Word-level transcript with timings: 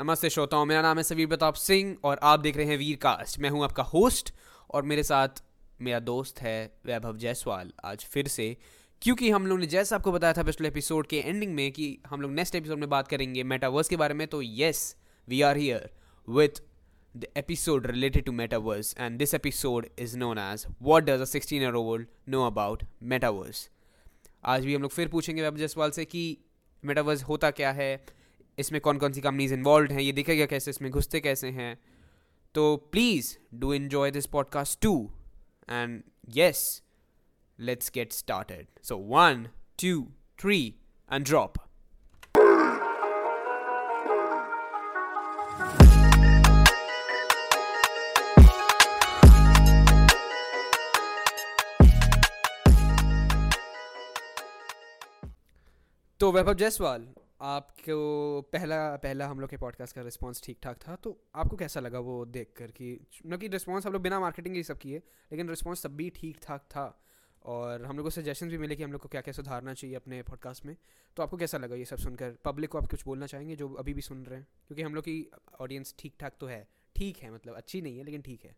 नमस्ते 0.00 0.30
श्रोताओं, 0.30 0.66
मेरा 0.66 0.82
नाम 0.82 0.96
है 0.96 1.02
सवीर 1.02 1.26
प्रताप 1.26 1.54
सिंह 1.54 1.96
और 2.04 2.20
आप 2.22 2.40
देख 2.40 2.56
रहे 2.56 2.66
हैं 2.66 2.78
वीर 2.78 2.96
कास्ट 2.96 3.38
मैं 3.38 3.50
हूँ 3.50 3.64
आपका 3.64 3.82
होस्ट 3.82 4.34
और 4.70 4.82
मेरे 4.82 5.02
साथ 5.02 5.28
मेरा 5.80 5.98
दोस्त 5.98 6.40
है 6.40 6.78
वैभव 6.86 7.16
जायसवाल 7.16 7.72
आज 7.84 8.04
फिर 8.04 8.28
से। 8.28 8.56
क्योंकि 9.02 9.30
हम 9.30 9.46
लोग 9.46 9.60
ने, 9.60 9.66
जैसा 9.66 9.96
आपको 9.96 10.12
बताया 10.12 10.32
था 10.32 10.42
पिछले 10.42 10.68
एपिसोड 10.68 11.06
के 11.06 11.18
एंडिंग 11.18 11.54
में 11.54 11.72
कि 11.72 11.98
हम 12.06 12.20
लोग 12.20 12.30
नेक्स्ट 12.30 12.54
एपिसोड 12.54 12.78
में 12.78 12.88
बात 12.88 13.08
करेंगे 13.08 13.42
मेटावर्स 13.42 13.88
के 13.88 13.96
बारे 13.96 14.14
में 14.14 14.28
तो 14.28 14.42
yes 14.42 14.96
we 15.28 15.42
are 15.42 15.56
here 15.56 15.90
with 16.28 16.62
the 17.16 17.26
episode 17.36 17.86
related 17.86 18.24
to 18.24 18.32
metaverse 18.32 18.94
and 18.98 19.18
this 19.18 19.34
episode 19.34 19.86
is 19.98 20.18
known 20.18 20.38
as 20.38 20.66
what 20.82 21.02
does 21.02 21.28
sixteen 21.28 21.62
year 21.62 21.72
old 21.72 22.06
know 22.28 22.46
about 22.46 22.82
metaverse 23.02 23.70
आज 24.44 24.64
भी 24.64 24.74
हम 24.74 24.82
लोग 24.82 24.90
फिर 24.90 25.08
पूछेंगे 25.08 25.42
वैभव 25.42 25.56
जायसवाल 25.56 25.90
से 25.90 26.04
कि 26.04 26.38
मेटावर्स 26.84 27.22
होता 27.22 27.50
क्या 27.50 27.72
है 27.72 28.15
इसमें 28.58 28.80
कौन 28.80 28.98
कौन 28.98 29.12
सी 29.12 29.20
कंपनीज़ 29.20 29.54
इन्वॉल्व 29.54 29.92
हैं? 29.92 30.00
ये 30.00 30.12
दिखेगा 30.12 30.46
कैसे? 30.46 30.70
इसमें 30.70 30.90
घुसते 30.90 31.20
कैसे 31.20 31.50
हैं? 31.50 31.78
तो 32.54 32.76
please 32.92 33.36
do 33.54 33.72
enjoy 33.74 34.10
this 34.10 34.26
podcast 34.26 34.80
too 34.82 34.94
and 35.70 36.02
yes 36.34 36.82
let's 37.58 37.90
get 37.94 38.12
started 38.12 38.66
so 38.82 38.96
one 38.96 39.46
two 39.82 40.02
three 40.40 40.58
and 41.12 41.24
drop 41.24 41.58
तो 56.20 56.30
वैभव 56.32 56.54
जायसवाल 56.54 57.06
आपको 57.40 58.40
पहला 58.52 58.96
पहला 58.96 59.26
हम 59.26 59.40
लोग 59.40 59.50
के 59.50 59.56
पॉडकास्ट 59.56 59.94
का 59.96 60.02
रिस्पांस 60.02 60.42
ठीक 60.44 60.58
ठाक 60.62 60.78
था 60.78 60.94
तो 60.96 61.10
आपको 61.34 61.56
कैसा 61.56 61.80
लगा 61.80 61.98
वो 61.98 62.24
देख 62.26 62.52
कर 62.56 62.70
कि 62.70 62.92
मतलब 63.26 63.40
कि 63.40 63.48
रिस्पांस 63.48 63.86
हम 63.86 63.92
लोग 63.92 64.02
बिना 64.02 64.20
मार्केटिंग 64.20 64.56
ये 64.56 64.62
सब 64.62 64.78
किए, 64.78 64.98
लेकिन 65.32 65.48
रिस्पांस 65.48 65.86
तब 65.86 65.92
भी 65.92 66.08
ठीक 66.10 66.38
ठाक 66.42 66.64
था। 66.70 67.02
और 67.44 67.84
हम 67.84 67.96
लोग 67.96 68.06
को 68.06 68.10
सजेशन 68.10 68.48
भी 68.48 68.58
मिले 68.58 68.76
कि 68.76 68.82
हम 68.82 68.92
लोग 68.92 69.02
को 69.02 69.08
क्या 69.08 69.20
क्या 69.20 69.32
सुधारना 69.32 69.74
चाहिए 69.74 69.96
अपने 69.96 70.22
पॉडकास्ट 70.22 70.64
में 70.66 70.76
तो 71.16 71.22
आपको 71.22 71.36
कैसा 71.36 71.58
लगा 71.58 71.76
ये 71.76 71.84
सब 71.84 71.96
सुनकर? 71.96 72.36
पब्लिक 72.44 72.70
को 72.70 72.78
आप 72.78 72.86
कुछ 72.90 73.04
बोलना 73.04 73.26
चाहेंगे 73.26 73.56
जो 73.56 73.72
अभी 73.74 73.94
भी 73.94 74.02
सुन 74.02 74.24
रहे 74.24 74.38
हैं? 74.38 74.46
क्योंकि 74.66 74.82
हम 74.82 74.94
लोग 74.94 75.04
की 75.04 75.30
ऑडियंस 75.60 75.94
ठीक 75.98 76.14
ठाक 76.20 76.36
तो 76.40 76.46
है, 76.46 76.66
ठीक 76.96 77.18
है 77.18 77.34
मतलब 77.34 77.54
अच्छी 77.54 77.80
नहीं 77.80 77.98
है, 77.98 78.04
लेकिन 78.04 78.22
ठीक 78.22 78.44
है। 78.44 78.56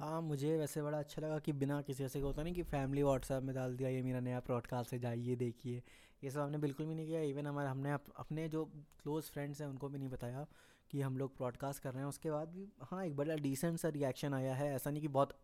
हाँ 0.00 0.20
मुझे 0.22 0.56
वैसे 0.56 0.82
बड़ा 0.82 0.98
अच्छा 0.98 1.22
लगा 1.22 1.38
कि 1.38 1.52
बिना 1.52 1.80
किसी 1.82 2.04
ऐसे 2.04 2.20
होता 2.20 2.42
नहीं 2.42 2.54
कि 2.54 2.62
फैमिली 2.62 3.02
व्हाट्सएप 3.02 3.42
में 3.42 3.54
डाल 3.54 3.76
दिया 3.76 3.88
ये 3.88 4.02
मेरा 4.02 4.20
नया 4.20 4.38
पॉडकास्ट 4.40 4.92
है 4.92 4.98
जाइए 4.98 5.34
देखिए। 5.36 5.82
ये 6.22 6.30
सब 6.30 6.40
हमने 6.40 6.58
बिल्कुल 6.58 6.86
भी 6.86 6.94
नहीं 6.94 7.06
किया। 7.06 7.20
इवन 7.22 7.46
हमारे 7.46 7.68
हमने 7.68 7.92
अप, 7.92 8.04
अपने 8.16 8.48
जो 8.48 8.64
क्लोज़ 9.02 9.30
फ्रेंड्स 9.32 9.60
हैं 9.60 9.68
उनको 9.68 9.88
भी 9.88 9.98
नहीं 9.98 10.08
बताया 10.08 10.46
कि 10.90 11.00
हम 11.00 11.16
लोग 11.18 11.32
ब्रॉडकास्ट 11.36 11.82
कर 11.82 11.92
रहे 11.92 12.02
हैं। 12.02 12.08
उसके 12.08 12.30
बाद 12.30 12.48
भी 12.48 12.66
हाँ 12.82 13.04
एक 13.06 13.16
बड़ा 13.16 13.34
डिसेंट 13.38 13.78
सा 13.78 13.88
रिएक्शन 13.88 14.34
आया 14.34 14.54
है। 14.54 14.74
ऐसा 14.74 14.90
नहीं 14.90 15.02
कि 15.02 15.08
बहुत 15.08 15.36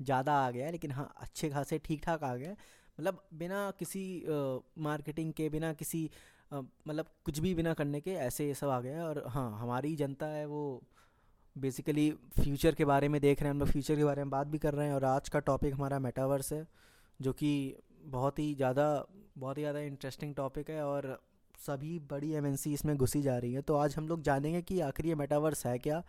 ज़्यादा 0.00 0.34
आ 0.36 0.50
गया 0.50 0.66
है 0.66 0.72
लेकिन 0.72 0.90
हाँ 0.90 1.12
अच्छे 1.16 1.48
खासे 1.50 1.78
ठीक 1.78 2.02
ठाक 2.04 2.22
आ 2.24 2.34
गए 2.36 2.52
मतलब 2.98 3.22
बिना 3.34 3.70
किसी 3.78 4.02
मार्केटिंग 4.78 5.32
के 5.32 5.48
बिना 5.48 5.72
किसी 5.72 6.08
मतलब 6.52 7.06
कुछ 7.24 7.38
भी 7.38 7.54
बिना 7.54 7.74
करने 7.74 8.00
के 8.00 8.12
ऐसे 8.20 8.46
ये 8.46 8.54
सब 8.54 8.68
आ 8.68 8.80
गया 8.80 9.04
और 9.04 9.22
हाँ 9.28 9.50
हमारी 9.58 9.94
जनता 9.96 10.26
है 10.26 10.44
वो 10.46 10.62
बेसिकली 11.56 12.10
फ्यूचर 12.34 12.74
के 12.74 12.84
बारे 12.84 13.08
में 13.08 13.20
देख 13.20 13.40
रहे 13.40 13.48
हैं 13.48 13.54
हम 13.54 13.60
लोग 13.60 13.68
फ्यूचर 13.68 13.96
के 13.96 14.04
बारे 14.04 14.22
में 14.22 14.30
बात 14.30 14.46
भी 14.46 14.58
कर 14.58 14.74
रहे 14.74 14.86
हैं 14.86 14.94
और 14.94 15.04
आज 15.04 15.28
का 15.28 15.38
टॉपिक 15.40 15.74
हमारा 15.74 15.98
मेटावर्स 15.98 16.52
है, 16.52 16.66
जो 17.20 17.32
कि 17.32 17.76
बहुत 18.04 18.38
ही 18.38 18.54
ज़्यादा, 18.54 19.04
बहुत 19.38 19.58
ही 19.58 19.62
ज़्यादा 19.62 19.80
इंटरेस्टिंग 19.80 20.34
टॉपिक 20.34 20.70
है 20.70 20.84
और 20.84 21.18
सभी 21.58 21.98
बड़ी 22.10 22.32
एमएनसी 22.32 22.72
इसमें 22.74 22.96
घुसी 22.96 23.22
जा 23.22 23.36
रही 23.38 23.52
है। 23.52 23.62
तो 23.62 23.74
आज 23.76 23.94
हम 23.96 24.08
लोग 24.08 24.22
जानेंगे 24.22 24.62
कि 24.62 24.80
आखिर 24.80 25.06
ये 25.06 25.14
मेटावर्स 25.14 25.66
है 25.66 25.78
क्या, 25.78 26.02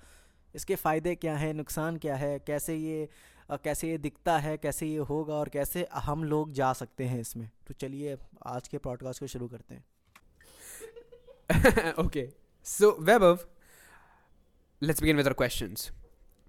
इसके 0.56 0.75
फ़ायदे 0.75 1.16
क्या 1.16 1.36
हैं, 1.38 1.53
नुकसान 1.53 1.98
क्या 1.98 2.16
है, 2.16 2.38
कैसे 2.39 2.76
ये 2.76 3.08
कैसे 3.64 3.89
ये 3.89 3.98
दिखता 3.98 4.38
है, 4.38 4.58
कैसे 4.58 4.86
ये 4.88 4.98
होगा 5.00 5.33
और 5.36 5.49
कैसे 5.49 5.86
हम 5.95 6.23
लोग 6.23 6.52
जा 6.54 6.71
सकते 6.73 7.04
हैं 7.04 7.20
इसमें। 7.21 7.49
तो 7.67 7.73
चलिए 7.73 8.17
आज 8.48 8.67
के 8.67 8.77
पॉडकास्ट 8.77 9.20
को 9.20 9.27
शुरू 9.27 9.48
करते 9.48 9.76
हैं। 9.76 9.83
Okay 11.99 12.27
so 12.65 12.92
Vaibhav 13.02 13.39
let's 14.81 15.02
begin 15.02 15.17
with 15.17 15.25
our 15.25 15.33
questions 15.33 15.89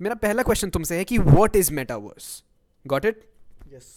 मेरा 0.01 0.15
पहला 0.15 0.43
क्वेश्चन 0.43 0.71
तुमसे 0.71 0.97
है 0.97 1.05
कि 1.05 1.19
what 1.19 1.57
is 1.57 1.73
metaverse 1.73 2.43
got 2.85 3.05
it 3.05 3.21
yes 3.73 3.89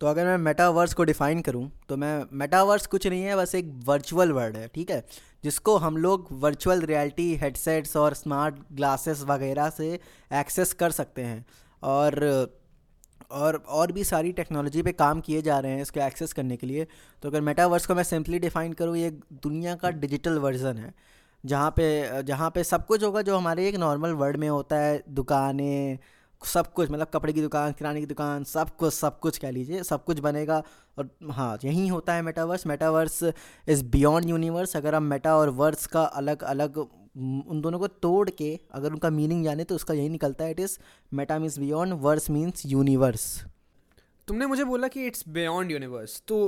तो 0.00 0.06
अगर 0.06 0.26
मैं 0.26 0.38
मेटावर्स 0.38 0.94
को 0.94 1.04
डिफ़ाइन 1.04 1.40
करूँ 1.40 1.70
तो 1.88 1.96
मैं 1.96 2.24
मेटावर्स 2.32 2.86
कुछ 2.86 3.06
नहीं 3.06 3.22
है, 3.22 3.36
बस 3.36 3.54
एक 3.54 3.70
वर्चुअल 3.84 4.32
वर्ड 4.32 4.56
है, 4.56 4.66
ठीक 4.68 4.90
है? 4.90 5.04
जिसको 5.44 5.76
हम 5.76 5.96
लोग 5.96 6.26
वर्चुअल 6.32 6.82
रियलिटी 6.82 7.34
हेडसेट्स 7.36 7.96
और 7.96 8.14
स्मार्ट 8.14 8.54
ग्लासेस 8.72 9.22
वगैरह 9.22 9.70
से 9.70 9.92
एक्सेस 10.32 10.72
कर 10.72 10.90
सकते 10.90 11.22
हैं। 11.22 11.44
और 11.82 12.20
और 13.30 13.56
और 13.56 13.92
भी 13.92 14.04
सारी 14.04 14.32
टेक्नोलॉजी 14.32 14.82
पे 14.82 14.92
काम 14.92 15.20
किए 15.20 15.42
जा 15.42 15.58
रहे 15.58 15.72
हैं 15.72 15.82
इसको 15.82 16.00
एक्सेस 16.00 16.32
करने 16.32 16.56
के 16.56 16.66
लिए। 16.66 16.86
तो 17.22 17.28
अगर 17.28 17.40
मेटावर्स 17.40 17.86
को 17.86 17.94
मैं 17.94 18.02
सिंपली 18.04 18.38
डिफ़ाइन 18.38 18.72
करूँ, 18.72 18.96
ये 18.96 19.10
दुनिया 19.32 19.74
का 19.74 19.90
डिजिटल 19.90 20.38
वर्जन 20.38 20.76
है। 20.76 20.94
जहाँ 21.44 21.70
पे 21.70 22.22
जहाँ 22.22 22.50
पे 22.50 22.64
सब 22.64 22.86
कुछ 22.86 23.02
होगा 23.04 23.22
जो 23.22 23.36
हमारे 23.36 23.68
एक 23.68 23.76
नॉर्मल 23.76 24.12
वर्ल्ड 24.12 24.36
में 24.36 24.48
होता 24.48 24.76
है, 24.76 25.02
दुकानें, 25.08 25.98
सब 26.42 26.72
कुछ 26.72 26.90
मतलब 26.90 27.06
कपड़े 27.14 27.32
की 27.32 27.40
दुकान, 27.42 27.72
किराने 27.72 28.00
की 28.00 28.06
दुकान, 28.06 28.44
सब 28.44 28.76
कुछ 28.76 28.94
सब 28.94 29.18
कुछ 29.20 29.38
कह 29.38 29.50
लीजिए, 29.50 29.82
सब 29.82 30.04
कुछ 30.04 30.18
बनेगा 30.20 30.62
और 30.98 31.10
हाँ 31.30 31.58
यही 31.64 31.86
होता 31.88 32.14
है 32.14 32.22
metaverse 32.22 32.66
metaverse 32.66 33.22
is 33.68 33.84
beyond 33.84 34.30
universe 34.30 34.76
अगर 34.76 34.94
हम 34.94 35.02
मेटा 35.02 35.36
और 35.36 35.50
वर्स 35.50 35.86
का 35.86 36.02
अलग 36.02 36.42
अलग 36.44 36.78
उन 36.78 37.60
दोनों 37.60 37.78
को 37.78 37.86
तोड़ 37.86 38.30
के 38.30 38.58
अगर 38.74 38.92
उनका 38.92 39.10
मीनिंग 39.10 39.44
जाने 39.44 39.64
तो 39.64 39.74
उसका 39.74 39.94
यही 39.94 40.08
निकलता 40.08 40.44
है 40.44 40.50
it 40.50 40.60
is 40.60 40.78
meta 41.12 41.38
means 41.38 41.58
beyond 41.58 41.94
verse 42.00 42.30
means 42.30 42.62
universe 42.66 43.26
तुमने 44.28 44.46
मुझे 44.46 44.64
बोला 44.64 44.88
कि 44.88 45.06
इट्स 45.06 45.24
बियॉन्ड 45.28 45.72
यूनिवर्स 45.72 46.22
तो 46.28 46.38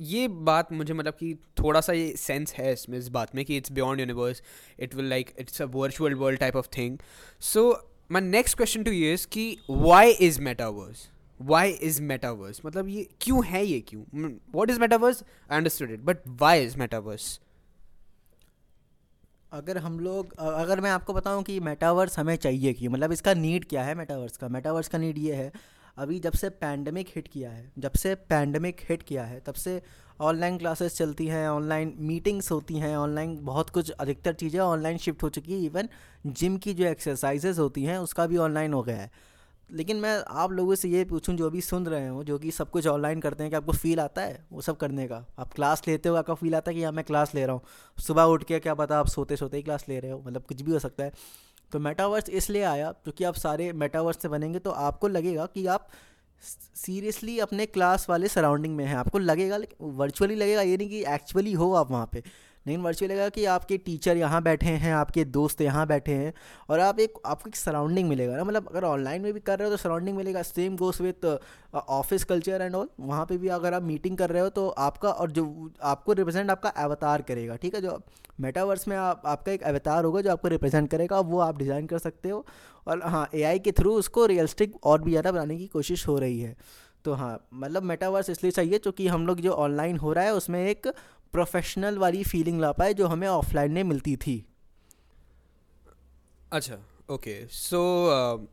ये 0.00 0.28
बात 0.28 0.72
मुझे 0.72 0.94
मतलब 0.94 1.14
कि 1.14 1.34
थोड़ा 1.58 1.80
सा 1.80 1.92
ये 1.92 2.12
सेंस 2.16 2.52
है 2.54 2.72
इसमें, 2.72 2.98
इस 2.98 3.08
बात 3.08 3.34
में 3.34 3.44
कि 3.44 3.56
it's 3.56 3.72
beyond 3.72 4.00
universe 4.00 4.42
it 4.80 4.94
will 4.94 5.08
like 5.10 5.30
it's 5.38 5.62
a 5.62 5.64
virtual 5.64 6.14
world 6.14 6.40
type 6.40 6.56
of 6.56 6.68
thing 6.76 6.98
so 7.40 7.70
my 8.12 8.22
next 8.22 8.56
question 8.56 8.82
to 8.82 8.90
ये 8.90 9.12
इज़ 9.14 9.26
कि 9.26 9.56
why 9.70 10.10
is 10.10 10.40
metaverse 10.40 11.08
why 11.40 11.70
is 11.70 12.02
metaverse 12.02 12.60
मतलब 12.66 12.88
ये 12.88 13.08
क्यों 13.20 13.44
है 13.44 13.64
ये 13.64 13.80
क्यों? 13.80 14.02
What 14.54 14.70
is 14.70 14.80
metaverse 14.80 15.22
I 15.50 15.56
understood 15.56 15.90
it 15.90 16.00
but 16.00 16.28
why 16.28 16.64
is 16.64 16.76
metaverse 16.78 17.40
अगर 19.52 19.78
हम 19.78 19.98
लोग 20.00 20.32
अगर 20.38 20.80
मैं 20.80 20.90
आपको 20.90 21.12
बताऊँ 21.12 21.42
कि 21.42 21.58
मेटावर्स 21.60 22.18
हमें 22.18 22.36
चाहिए 22.36 22.72
क्यों? 22.72 22.92
मतलब 22.92 23.12
इसका 23.12 23.34
नीड 23.34 23.64
क्या 23.64 23.82
है 23.82 23.94
मेटावर्स 23.94 24.36
का? 24.36 24.48
मेटावर्स 24.48 24.88
का 24.88 24.98
नीड 24.98 25.18
ये 25.18 25.34
है 25.34 25.52
अभी 25.98 26.18
जब 26.20 26.32
से 26.32 26.48
पैंडमिक 26.50 27.08
हिट 27.16 27.28
किया 27.28 27.50
है, 27.50 27.70
जब 27.78 27.92
से 27.92 28.14
पैंडमिक 28.14 28.80
हिट 28.88 29.02
किया 29.02 29.24
है, 29.24 29.40
तब 29.40 29.54
से 29.54 29.80
ऑनलाइन 30.20 30.56
क्लासेस 30.58 30.96
चलती 30.96 31.26
हैं 31.26 31.48
ऑनलाइन 31.48 31.94
मीटिंग्स 32.00 32.50
होती 32.50 32.78
हैं 32.78 32.96
ऑनलाइन 32.96 33.36
बहुत 33.42 33.70
कुछ 33.70 33.90
अधिकतर 33.90 34.32
चीज़ें 34.32 34.60
ऑनलाइन 34.60 34.98
शिफ्ट 34.98 35.22
हो 35.22 35.28
चुकी 35.28 35.52
है 35.52 35.64
इवन 35.64 35.88
जिम 36.26 36.56
की 36.56 36.74
जो 36.74 36.84
एक्सरसाइजेज 36.84 37.58
होती 37.58 37.84
हैं, 37.84 37.98
उसका 37.98 38.26
भी 38.26 38.36
ऑनलाइन 38.36 38.72
हो 38.72 38.82
गया 38.82 38.96
है। 38.96 39.10
लेकिन 39.70 39.96
मैं 39.96 40.16
आप 40.30 40.52
लोगों 40.52 40.74
से 40.74 40.88
ये 40.88 41.04
पूछूँ, 41.04 41.34
जो 41.36 41.50
भी 41.50 41.60
सुन 41.60 41.86
रहे 41.86 42.08
हो, 42.08 42.22
जो 42.24 42.38
कि 42.38 42.50
सब 42.50 42.70
कुछ 42.70 42.86
ऑनलाइन 42.86 43.20
करते 43.20 43.42
हैं 43.42 43.50
कि 43.50 43.56
आपको 43.56 43.72
फील 43.72 44.00
आता 44.00 44.22
है 44.22 44.44
वो 44.52 44.60
सब 44.60 44.76
करने 44.76 45.06
का? 45.08 45.24
आप 45.38 45.52
क्लास 45.52 45.82
लेते 45.88 46.08
हो, 46.08 46.14
आपका 46.14 46.34
फील 46.34 46.54
आता 46.54 46.70
है 46.70 46.76
कि 46.76 46.82
हाँ 46.82 46.92
मैं 46.92 47.04
क्लास 47.04 47.34
ले 47.34 47.44
रहा 47.46 47.54
हूँ। 47.54 47.62
सुबह 47.98 48.22
उठ 48.24 48.44
के 48.44 48.58
क्या 48.60 48.74
पता 48.74 48.98
आप 48.98 49.06
सोते 49.06 49.36
सोते 49.36 49.56
ही 49.56 49.62
क्लास 49.62 49.84
ले 49.88 50.00
रहे 50.00 50.10
हो 50.10 50.22
मतलब 50.26 50.42
कुछ 50.42 50.62
भी 50.62 50.72
हो 50.72 50.78
सकता 50.78 51.04
है। 51.04 51.12
तो 51.72 51.80
मेटावर्स 51.80 52.28
इसलिए 52.30 52.62
आया 52.62 52.90
क्योंकि 52.94 53.24
आप 53.24 53.34
सारे 53.34 53.72
मेटावर्स 53.74 54.22
से 54.22 54.28
बनेंगे 54.28 54.58
तो 54.58 54.70
आपको 54.70 55.08
लगेगा 55.08 55.46
कि 55.46 55.66
आप 55.66 55.88
सीरियसली 56.76 57.38
अपने 57.38 57.66
क्लास 57.66 58.06
वाले 58.10 58.28
सराउंडिंग 58.28 58.76
में 58.76 58.84
हैं। 58.84 58.94
आपको 58.96 59.18
लगेगा, 59.18 59.56
लेकिन 59.56 59.90
वर्चुअली 59.92 60.34
लगेगा 60.34 60.62
ये 60.62 60.76
नहीं 60.76 60.88
कि 60.88 61.04
एक्चुअली 61.08 61.52
हो 61.52 61.72
आप 61.74 61.90
वहाँ 61.90 62.08
पे। 62.12 62.22
लेकिन 62.66 62.82
वर्चुअल 62.82 63.10
लगेगा 63.10 63.28
कि 63.28 63.44
आपके 63.46 63.76
टीचर 63.78 64.16
यहाँ 64.16 64.42
बैठे 64.42 64.66
हैं, 64.66 64.92
आपके 64.94 65.24
दोस्त 65.26 65.60
यहाँ 65.60 65.86
बैठे 65.86 66.12
हैं 66.12 66.32
और 66.68 66.80
आप 66.80 67.00
एक, 67.00 67.14
आपको 67.26 67.48
एक 67.48 67.56
सराउंडिंग 67.56 68.08
मिलेगा 68.08 68.36
ना। 68.36 68.44
मतलब 68.44 68.68
अगर 68.70 68.84
ऑनलाइन 68.84 69.22
में 69.22 69.32
भी 69.32 69.40
कर 69.40 69.58
रहे 69.58 69.68
हो 69.68 69.76
तो 69.76 69.82
सराउंडिंग 69.82 70.16
मिलेगा। 70.16 70.42
Same 70.44 70.76
goes 70.76 71.00
with 71.00 71.24
office 71.74 72.24
culture 72.24 72.62
and 72.62 72.74
all 72.74 72.88
वहाँ 73.00 73.24
पे 73.26 73.38
भी 73.38 73.48
अगर 73.50 73.74
आप 73.74 73.82
मीटिंग 73.82 74.16
कर 74.18 74.30
रहे 74.30 74.42
हो 74.42 74.48
तो 74.50 74.68
आपका 74.68 75.10
और 75.10 75.30
जो, 75.30 75.70
आपको 75.82 76.12
रिप्रेजेंट 76.12 76.50
आपका 76.50 76.68
अवतार 76.68 77.22
करेगा, 77.22 77.56
ठीक 77.56 77.74
है? 77.74 77.80
जो 77.80 78.00
मेटावर्स 78.40 78.86
में 78.88 78.96
आप, 78.96 79.22
आपका 79.26 79.52
एक 79.52 79.62
अवतार 79.64 80.04
होगा 80.04 80.20
जो 80.20 80.30
आपको 80.30 80.48
रिप्रेजेंट 80.48 80.90
करेगा, 80.90 81.20
वो 81.20 81.38
आप 81.40 81.58
डिज़ाइन 81.58 81.86
कर 81.86 81.98
सकते 82.00 82.28
हो। 82.28 82.44
और 82.86 83.02
हाँ 83.04 83.28
ए 83.34 83.58
के 83.58 83.72
थ्रू 83.72 83.92
उसको 83.94 84.26
रियलिस्टिक 84.26 84.74
और 84.84 85.02
भी 85.02 85.10
ज़्यादा 85.10 85.32
बनाने 85.32 85.56
की 85.56 85.66
कोशिश 85.68 86.06
हो 86.08 86.18
रही 86.18 86.40
है। 86.40 86.56
तो 87.04 87.12
हाँ 87.14 87.38
मतलब 87.54 87.82
मेटावर्स 87.82 88.30
इसलिए 88.30 88.52
चाहिए 88.52 88.78
क्योंकि 88.78 89.06
हम 89.08 89.26
लोग 89.26 89.40
जो 89.40 89.52
ऑनलाइन 89.52 89.96
हो 89.96 90.12
रहा 90.12 90.24
है, 90.24 90.34
उसमें 90.34 90.64
एक 90.64 90.86
प्रोफेशनल 91.32 91.98
वाली 91.98 92.22
फीलिंग 92.24 92.60
ला 92.60 92.72
पाए 92.72 92.94
जो 92.94 93.06
हमें 93.06 93.26
ऑफलाइन 93.28 93.72
में 93.72 93.82
मिलती 93.84 94.16
थी। 94.16 94.44
अच्छा 96.52 96.78
ओके 97.10 97.34
सो 97.48 97.78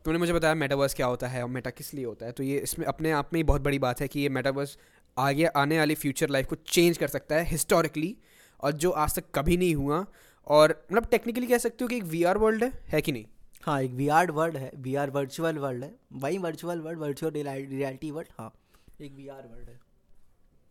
तुमने 0.04 0.18
मुझे 0.18 0.32
बताया 0.32 0.54
मेटावर्स 0.54 0.94
क्या 0.94 1.06
होता 1.06 1.28
है 1.28 1.42
और 1.42 1.48
मेटा 1.48 1.70
किस 1.70 1.92
लिए 1.94 2.04
होता 2.04 2.26
है 2.26 2.32
तो 2.32 2.42
ये 2.42 2.58
इसमें 2.58 2.86
अपने 2.86 3.10
आप 3.12 3.30
में 3.32 3.38
ही 3.38 3.44
बहुत 3.44 3.62
बड़ी 3.62 3.78
बात 3.78 4.00
है 4.00 4.08
कि 4.08 4.20
ये 4.20 4.28
मेटावर्स 4.28 4.76
आगे 5.16 5.44
आने 5.56 5.78
वाली 5.78 5.94
फ्यूचर 5.94 6.28
लाइफ 6.28 6.46
को 6.48 6.56
चेंज 6.68 6.98
कर 6.98 7.08
सकता 7.08 7.34
है 7.34 7.44
हिस्टोरिकली 7.46 8.16
और 8.60 8.72
जो 8.74 8.90
आज 9.02 9.14
तक 9.14 9.24
कभी 9.34 9.56
नहीं 9.56 9.74
हुआ 9.74 10.04
और 10.46 10.74
मतलब 10.92 11.06
टेक्निकली 11.10 11.46
कह 11.46 11.58
सकते 11.58 11.84
हो 11.84 11.88
कि 11.88 11.96
एक 11.96 12.04
वीआर 12.06 12.38
वर्ल्ड 12.38 12.64
है 12.64 12.72
है 12.88 13.00
कि 13.02 13.12
नहीं? 13.12 13.24
हाँ 13.62 13.80
एक 13.82 13.90
वीआर 13.92 14.30
वर्ल्ड 14.30 14.56
है 14.56 14.70
वी 14.76 14.94
आर 14.94 15.10
वर्चुअल 15.10 15.58
वर्ल्ड 15.58 15.84
है 15.84 15.94
वही 16.12 16.38
virtual 16.38 16.80
world 16.80 16.98
virtual 16.98 17.32
reality 17.32 18.10
world 18.10 18.28
हाँ 18.38 18.52
एक 19.00 19.14
वीआर 19.14 19.46
वर्ल्ड 19.46 19.68
है। 19.68 19.78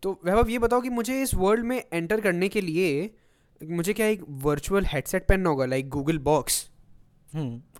तो 0.02 0.18
वैभव, 0.24 0.48
ये 0.48 0.58
बताओ 0.58 0.80
कि 0.80 0.88
मुझे 0.88 1.20
इस 1.22 1.34
वर्ल्ड 1.34 1.64
में 1.64 1.82
एंटर 1.92 2.20
करने 2.20 2.48
के 2.48 2.60
लिए 2.60 3.10
मुझे 3.60 3.92
क्या 3.92 4.06
एक 4.06 4.22
वर्चुअल 4.42 4.84
हेडसेट 4.84 5.26
पहनना 5.28 5.50
होगा 5.50 5.64
लाइक 5.66 5.88
गूगल 5.88 6.18
बॉक्स 6.18 6.68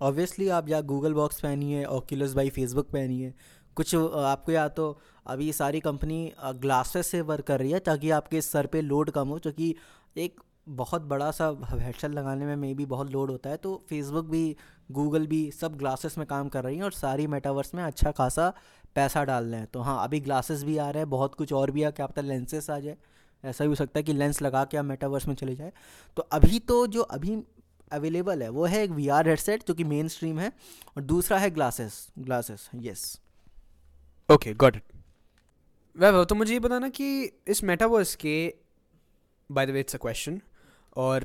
ऑब्वियसली 0.01 0.47
आप 0.49 0.69
या 0.69 0.81
गूगल 0.81 1.13
बॉक्स 1.13 1.41
पहनिए 1.41 1.85
ओक्यूलस 1.85 2.33
बाई 2.33 2.49
फेसबुक 2.49 2.89
पहनिए। 2.89 3.33
कुछ 3.77 3.95
आपको 3.95 4.51
या 4.51 4.67
तो 4.67 4.97
अभी 5.25 5.51
सारी 5.53 5.79
कंपनी 5.79 6.31
ग्लासेस 6.43 7.07
से 7.07 7.21
वर्क 7.21 7.45
कर 7.45 7.59
रही 7.59 7.71
है 7.71 7.79
ताकि 7.79 8.09
आपके 8.09 8.41
सर 8.41 8.65
पे 8.65 8.81
लोड 8.81 9.09
कम 9.11 9.27
हो 9.27 9.37
क्योंकि 9.37 9.75
एक 10.17 10.39
बहुत 10.69 11.01
बड़ा 11.01 11.29
सा 11.31 11.47
हेडसेट 11.71 12.11
लगाने 12.11 12.45
में 12.45 12.55
मे 12.55 12.73
भी 12.73 12.85
बहुत 12.85 13.11
लोड 13.11 13.31
होता 13.31 13.49
है। 13.49 13.57
तो 13.57 13.75
फेसबुक 13.89 14.25
भी 14.25 14.55
गूगल 14.91 15.25
भी 15.27 15.49
सब 15.51 15.75
ग्लासेस 15.77 16.17
में 16.17 16.25
काम 16.27 16.49
कर 16.49 16.63
रही 16.63 16.75
हैं 16.75 16.83
और 16.83 16.91
सारी 16.91 17.27
मेटावर्स 17.27 17.73
में 17.75 17.83
अच्छा 17.83 18.11
खासा 18.11 18.53
पैसा 18.95 19.23
डाल 19.23 19.45
रहे 19.45 19.59
हैं। 19.59 19.67
तो 19.73 19.81
हाँ 19.81 20.03
अभी 20.03 20.19
ग्लासेस 20.19 20.63
भी 20.63 20.77
आ 20.77 20.89
रहे 20.89 21.01
हैं 21.01 21.09
बहुत 21.09 21.35
कुछ 21.35 21.53
और 21.53 21.71
भी 21.71 21.81
है 21.81 21.91
क्या 21.91 22.07
पता 22.07 22.21
लेंसेस 22.21 22.69
आ 22.69 22.79
जाए। 22.79 22.97
ऐसा 23.43 23.63
भी 23.63 23.69
हो 23.69 23.75
सकता 23.75 23.99
है 23.99 24.03
कि 24.03 24.13
लेंस 24.13 24.41
लगा 24.41 24.63
के 24.65 24.77
आप 24.77 24.85
मेटावर्स 24.85 25.27
में 25.27 25.35
चले 25.35 25.55
जाए। 25.55 25.71
तो 26.17 26.27
अभी 26.31 26.59
तो 26.59 26.85
जो 26.87 27.01
अभी 27.01 27.37
अवेलेबल 27.91 28.43
है 28.43 28.49
वो 28.49 28.65
है 28.65 28.83
एक 28.83 28.91
वी 28.91 29.07
आर 29.07 29.27
हेडसेट 29.29 29.63
जो 29.67 29.73
कि 29.73 29.83
मेन 29.83 30.07
स्ट्रीम 30.07 30.39
है 30.39 30.51
और 30.97 31.03
दूसरा 31.03 31.37
है 31.37 31.49
glasses 31.49 32.07
glasses 32.19 32.69
yes 32.75 33.19
okay 34.29 34.53
got 34.53 34.75
it 34.75 34.83
वह 35.95 36.23
तो 36.23 36.35
मुझे 36.35 36.53
ये 36.53 36.59
बताना 36.59 36.89
कि 36.89 37.09
इस 37.47 37.63
मेटावर्स 37.63 38.15
के 38.15 38.35
by 39.49 39.65
the 39.65 39.69
way 39.69 39.79
it's 39.79 39.95
a 39.95 39.97
question 39.97 40.39
और 40.97 41.23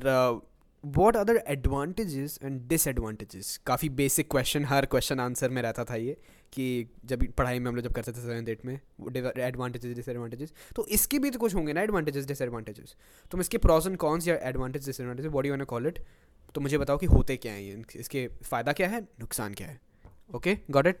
what 0.87 1.15
other 1.17 1.41
advantages 1.47 2.37
and 2.43 2.59
disadvantages 2.67 3.57
काफ़ी 3.65 3.89
बेसिक 3.91 4.29
क्वेश्चन 4.31 4.65
हर 4.65 4.85
क्वेश्चन 4.85 5.19
आंसर 5.19 5.49
में 5.49 5.61
रहता 5.61 5.83
था 5.83 5.95
ये, 5.95 6.17
कि 6.53 6.87
जब 7.05 7.25
पढ़ाई 7.37 7.59
में 7.59 7.67
हम 7.67 7.75
लोग 7.75 7.83
जब 7.85 7.93
करते 7.93 8.11
थे 8.11 8.21
सेवन 8.21 8.47
एट 8.49 8.65
में 8.65 8.79
एडवांटेजेस 9.37 9.95
डिसएडवांटेजेस 9.95 10.53
तो 10.75 10.85
इसके 10.89 11.19
भी 11.19 11.29
तो 11.29 11.39
कुछ 11.39 11.55
होंगे 11.55 11.73
ना 11.73 11.81
एडवांटेजेस 11.81 12.25
डिसएडवांटेजेस 12.27 12.95
तुम 13.31 13.41
इसके 13.41 13.57
प्रॉस 13.59 13.87
एंड 13.87 13.97
कॉन्स 13.97 14.27
या 14.27 14.37
advantage 14.49 14.85
disadvantages 14.85 15.31
body 15.31 15.49
one 15.49 15.63
call 15.65 15.87
it 15.87 15.99
तो 16.55 16.61
मुझे 16.61 16.77
बताओ 16.77 16.97
कि 16.97 17.05
होते 17.07 17.37
क्या 17.37 17.53
हैं 17.53 17.85
इसके 17.95 18.27
फ़ायदा 18.43 18.73
क्या 18.73 18.87
है, 18.87 19.01
नुकसान 19.01 19.53
क्या 19.53 19.67
है? 19.67 19.79
ओके 20.35 20.57
गॉट 20.71 20.87
इट 20.87 20.99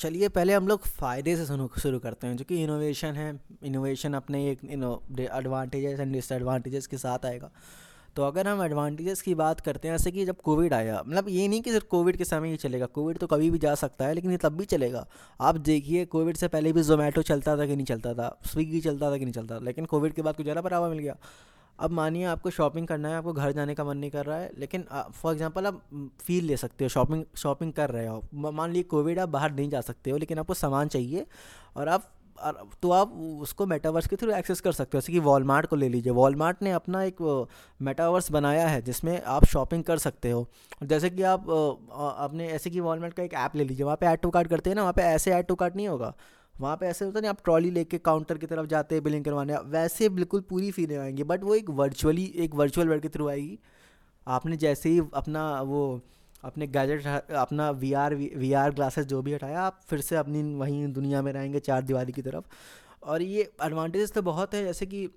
चलिए, 0.00 0.28
पहले 0.28 0.54
हम 0.54 0.68
लोग 0.68 0.86
फ़ायदे 0.86 1.36
से 1.36 1.44
शुरू 1.46 1.98
करते 1.98 2.26
हैं, 2.26 2.36
जो 2.36 2.44
कि 2.44 2.62
इनोवेशन 2.62 3.12
है। 3.14 3.28
इनोवेशन 3.64 4.14
अपने 4.14 4.40
एक 4.50 4.64
एडवांटेजेस 4.64 6.00
एंड 6.00 6.12
डिसएडवांटेजेस 6.12 6.86
के 6.86 6.98
साथ 6.98 7.26
आएगा। 7.26 7.50
तो 8.18 8.24
अगर 8.24 8.48
हम 8.48 8.62
एडवांटेजेस 8.62 9.20
की 9.22 9.34
बात 9.34 9.60
करते 9.60 9.88
हैं, 9.88 9.96
जैसे 9.96 10.10
कि 10.10 10.24
जब 10.26 10.36
कोविड 10.44 10.72
आया 10.74 11.02
मतलब 11.06 11.28
ये 11.28 11.46
नहीं 11.48 11.60
कि 11.62 11.72
सिर्फ़ 11.72 11.86
कोविड 11.86 12.16
के 12.16 12.24
समय 12.24 12.50
ही 12.50 12.56
चलेगा 12.56 12.86
कोविड 12.88 13.18
तो 13.18 13.26
कभी 13.26 13.50
भी 13.50 13.58
जा 13.58 13.74
सकता 13.76 14.06
है, 14.06 14.14
लेकिन 14.14 14.30
ये 14.30 14.36
तब 14.36 14.56
भी 14.56 14.64
चलेगा। 14.64 15.06
आप 15.40 15.56
देखिए 15.58 16.04
कोविड 16.06 16.36
से 16.36 16.48
पहले 16.48 16.72
भी 16.72 16.82
जोमेटो 16.82 17.22
चलता 17.22 17.56
था 17.58 17.66
कि 17.66 17.76
नहीं 17.76 17.86
चलता 17.86 18.14
था 18.14 18.38
स्विगी 18.46 18.80
चलता 18.80 19.10
था 19.10 19.18
कि 19.18 19.24
नहीं 19.24 19.34
चलता 19.34 19.58
लेकिन 19.60 19.84
कोविड 19.84 20.12
के 20.12 20.22
बाद 20.22 20.36
कुछ 20.36 20.44
ज़्यादा 20.44 20.60
बढ़ावा 20.62 20.88
मिल 20.88 20.98
गया। 20.98 21.16
अब 21.78 21.90
मानिए 21.90 22.24
आपको 22.26 22.50
शॉपिंग 22.50 22.86
करना 22.86 23.08
है, 23.08 23.16
आपको 23.16 23.32
घर 23.32 23.52
जाने 23.52 23.74
का 23.74 23.84
मन 23.84 23.96
नहीं 23.96 24.10
कर 24.10 24.26
रहा 24.26 24.38
है, 24.38 24.50
लेकिन 24.58 24.84
फॉर 25.12 25.32
एग्जांपल 25.32 25.66
आप 25.66 25.82
फील 26.20 26.44
ले 26.44 26.56
सकते 26.56 26.84
हो 26.84 26.88
शॉपिंग 26.88 27.24
शॉपिंग 27.36 27.72
कर 27.72 27.90
रहे 27.90 28.06
हो। 28.06 28.22
मान 28.34 28.68
लीजिए 28.68 28.82
कोविड 28.90 29.18
आप 29.18 29.28
बाहर 29.28 29.52
नहीं 29.52 29.70
जा 29.70 29.80
सकते 29.82 30.10
हो, 30.10 30.16
लेकिन 30.16 30.38
आपको 30.38 30.54
सामान 30.56 30.88
चाहिए 30.88 31.26
और 31.76 31.88
आप 31.88 32.10
तो 32.82 32.90
आप 32.90 33.12
उसको 33.42 33.66
मेटावर्स 33.66 34.06
के 34.06 34.16
थ्रू 34.16 34.30
एक्सेस 34.32 34.60
कर 34.60 34.72
सकते 34.72 34.96
हो। 34.96 35.00
जैसे 35.00 35.12
कि 35.12 35.18
वॉलमार्ट 35.18 35.66
को 35.66 35.76
ले 35.76 35.88
लीजिए। 35.88 36.12
वॉलमार्ट 36.12 36.62
ने 36.62 36.70
अपना 36.72 37.02
एक 37.02 37.46
मेटावर्स 37.80 38.30
बनाया 38.32 38.66
है, 38.68 38.80
जिसमें 38.82 39.20
आप 39.22 39.44
शॉपिंग 39.44 39.84
कर 39.84 39.98
सकते 39.98 40.30
हो। 40.30 40.46
जैसे 40.82 41.10
कि 41.10 41.22
आप 41.24 41.50
अपने 42.18 42.48
ऐसे 42.48 42.70
कि 42.70 42.80
वॉलमार्ट 42.80 43.14
का 43.14 43.22
एक 43.22 43.34
ऐप 43.34 43.56
ले 43.56 43.64
लीजिए। 43.64 43.84
वहाँ 43.84 43.96
पे 43.96 44.06
ऐड 44.06 44.18
टू 44.18 44.30
कार्ड 44.30 44.48
करते 44.48 44.70
हैं 44.70 44.74
ना, 44.74 44.82
वहाँ 44.82 44.92
पे 44.92 45.02
ऐसे 45.04 45.32
ऐड 45.32 45.46
टू 45.46 45.54
कार्ड 45.54 45.76
नहीं 45.76 45.88
होगा। 45.88 46.14
वहाँ 46.54 46.76
पे 46.76 46.86
ऐसे 46.86 47.04
होता 47.04 47.20
नहीं, 47.20 47.30
आप 47.30 47.42
ट्रॉली 47.44 47.70
लेके 47.70 47.98
काउंटर 48.00 48.38
की 48.38 48.46
तरफ़ 48.46 48.66
जाते 48.66 48.94
हैं 48.94 49.04
बिलिंग 49.04 49.24
करवाने। 49.24 49.56
वैसे 49.66 50.08
बिल्कुल 50.08 50.40
पूरी 50.40 50.70
फीलें 50.70 50.96
आएँगी 50.98 51.22
बट 51.24 51.44
वो 51.44 51.54
एक 51.54 51.70
वर्चुअली 51.72 52.24
एक 52.36 52.54
वर्चुअल 52.54 52.88
वर्ड 52.88 53.02
के 53.02 53.08
थ्रू 53.08 53.28
आएगी। 53.28 53.58
आपने 54.26 54.56
जैसे 54.56 54.88
ही 54.88 55.00
अपना 55.14 55.50
वो 55.62 56.00
अपने 56.42 56.66
गैजेट 56.68 57.06
अपना 57.06 57.70
V 57.72 57.92
R 57.94 58.14
V 58.14 58.52
R 58.54 58.70
glasses 58.72 59.06
जो 59.06 59.22
भी 59.22 59.34
हटाया, 59.34 59.60
आप 59.60 59.80
फिर 59.88 60.00
से 60.00 60.16
अपनी, 60.16 60.42
वहीं 60.54 60.92
दुनिया 60.92 61.22
में 61.22 61.32
रहेंगे 61.32 61.60
चार 61.60 61.82
दिवाली 61.82 62.12
की 62.12 62.22
तरफ़। 62.22 62.44
और 63.04 63.22
ये 63.22 63.50
एडवांटेजेस 63.64 64.12
तो 64.12 64.22
बहुत 64.24 64.54
है, 64.54 64.64
जैसे 64.64 64.86
कि 64.86 65.08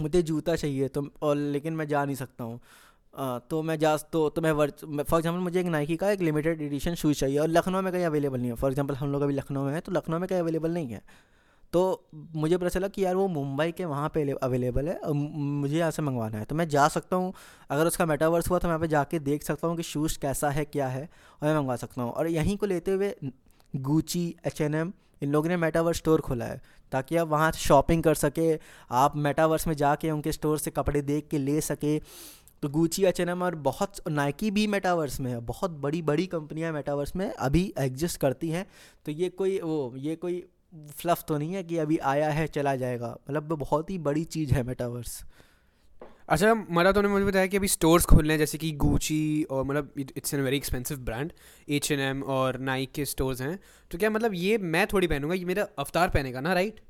मुझे 0.00 0.22
जूता 0.22 0.56
चाहिए 0.56 0.88
तो 0.88 1.08
और 1.22 1.36
लेकिन 1.36 1.72
मैं 1.72 1.86
जा 1.88 2.04
नहीं 2.04 2.16
सकता 2.16 2.44
हूँ। 2.44 2.60
तो 3.50 3.62
मैं 3.62 3.78
जा 3.78 3.96
तो 4.12 4.28
तो 4.28 4.40
मैं 4.40 4.50
वर्च 4.52 4.84
फॉर 4.84 5.18
एग्जांपल 5.18 5.40
मुझे 5.40 5.60
एक 5.60 5.66
नाइकी 5.68 5.96
का 5.96 6.10
एक 6.10 6.20
लिमिटेड 6.20 6.60
एडिशन 6.62 6.94
शूज़ 6.94 7.18
चाहिए, 7.18 7.38
और 7.38 7.48
लखनऊ 7.48 7.82
में 7.82 7.92
कहीं 7.92 8.04
अवेलेबल 8.04 8.38
नहीं 8.38 8.50
है। 8.50 8.56
फॉर 8.56 8.70
एग्ज़ाम्पल 8.70 8.94
हम 8.96 9.12
लोग 9.12 9.22
अभी 9.22 9.34
लखनऊ 9.34 9.64
में 9.64 9.72
हैं 9.72 9.82
तो 9.82 9.92
लखनऊ 9.92 10.18
में 10.18 10.28
कहीं 10.28 10.40
अवेलेबल 10.40 10.70
नहीं 10.72 10.88
है। 10.88 11.02
तो 11.72 11.80
मुझे 12.12 12.56
पता 12.56 12.68
चला 12.68 12.88
कि 12.88 13.04
यार 13.04 13.14
वो 13.16 13.26
मुंबई 13.28 13.72
के 13.72 13.84
वहाँ 13.84 14.08
पे 14.14 14.22
अवेलेबल 14.32 14.88
है 14.88 14.94
और 14.96 15.12
मुझे 15.12 15.76
यहाँ 15.78 15.90
से 15.90 16.02
मंगवाना 16.02 16.38
है। 16.38 16.44
तो 16.44 16.54
मैं 16.54 16.68
जा 16.68 16.86
सकता 16.88 17.16
हूँ, 17.16 17.32
अगर 17.70 17.86
उसका 17.86 18.06
मेटावर्स 18.06 18.48
हुआ 18.50 18.58
तो 18.58 18.68
मैं 18.68 18.72
यहाँ 18.72 18.80
पे 18.80 18.88
जाके 18.88 19.18
देख 19.20 19.42
सकता 19.42 19.68
हूँ 19.68 19.76
कि 19.76 19.82
शूज़ 19.84 20.18
कैसा 20.18 20.50
है, 20.50 20.64
क्या 20.66 20.88
है, 20.88 21.02
और 21.42 21.48
मैं 21.48 21.54
मंगवा 21.56 21.76
सकता 21.76 22.02
हूँ। 22.02 22.12
और 22.12 22.28
यहीं 22.28 22.56
को 22.56 22.66
लेते 22.66 22.90
हुए 22.90 23.14
गूची 23.74 24.34
एच 24.46 24.60
एन 24.60 24.74
एम 24.74 24.92
इन 25.22 25.30
लोगों 25.30 25.48
ने 25.48 25.56
मेटावर्स 25.56 25.96
स्टोर 25.96 26.20
खोला 26.20 26.44
है, 26.44 26.60
ताकि 26.92 27.16
आप 27.16 27.28
वहाँ 27.28 27.50
शॉपिंग 27.52 28.02
कर 28.02 28.14
सके, 28.16 28.58
आप 28.90 29.16
मेटावर्स 29.18 29.66
में 29.66 29.74
जाके 29.76 30.10
उनके 30.10 30.32
स्टोर 30.32 30.58
से 30.58 30.70
कपड़े 30.70 31.02
देख 31.02 31.28
के 31.30 31.38
ले 31.38 31.60
सके। 31.62 31.98
तो 32.62 32.68
गूची 32.68 33.04
एच 33.04 33.20
एन 33.20 33.28
एम 33.28 33.42
और 33.42 33.54
बहुत 33.64 34.08
नाइकी 34.08 34.50
भी 34.50 34.66
मेटावर्स 34.66 35.18
में 35.20 35.30
है, 35.30 35.40
बहुत 35.40 35.70
बड़ी 35.80 36.02
बड़ी 36.02 36.26
कंपनियाँ 36.28 36.72
मेटावर्स 36.72 37.16
में 37.16 37.30
अभी 37.30 37.72
एग्जिस्ट 37.78 38.20
करती 38.20 38.48
हैं। 38.50 38.66
तो 39.06 39.12
ये 39.12 39.28
कोई 39.30 39.58
वो, 39.60 39.94
ये 39.96 40.16
कोई 40.16 40.44
फ्लफ 40.72 41.24
तो 41.28 41.38
नहीं 41.38 41.54
है 41.54 41.62
कि 41.64 41.76
अभी 41.78 41.96
आया 41.98 42.30
है 42.30 42.46
चला 42.46 42.74
जाएगा। 42.76 43.16
मतलब 43.30 43.56
बहुत 43.58 43.90
ही 43.90 43.98
बड़ी 43.98 44.24
चीज़ 44.26 44.54
है 44.54 44.62
मेटावर्स 44.62 45.22
अच्छा 46.28 46.52
मरा 46.70 46.90
तो 46.92 47.02
मुझे 47.02 47.24
बताया 47.24 47.46
कि 47.46 47.56
अभी 47.56 47.68
स्टोर्स 47.68 48.04
खोलने 48.04 48.32
हैं 48.32 48.38
जैसे 48.38 48.58
कि 48.58 48.70
गूची 48.72 49.42
और 49.42 49.64
मतलब 49.64 49.92
it's 49.98 50.34
an 50.34 50.40
very 50.40 50.56
expensive 50.56 50.98
brand 50.98 51.32
H 51.68 51.90
and 51.92 52.00
M 52.00 52.22
और 52.22 52.58
नाइक 52.60 52.92
के 52.92 53.04
स्टोर्स 53.04 53.40
हैं। 53.40 53.58
तो 53.90 53.98
क्या 53.98 54.10
मतलब 54.10 54.34
ये 54.34 54.58
मैं 54.58 54.86
थोड़ी 54.86 55.06
पहनूँगा 55.06 55.34
ये 55.34 55.44
मेरा 55.44 55.66
अवतार 55.78 56.10
पहनेगा 56.10 56.40
ना 56.40 56.52
राइट 56.52 56.80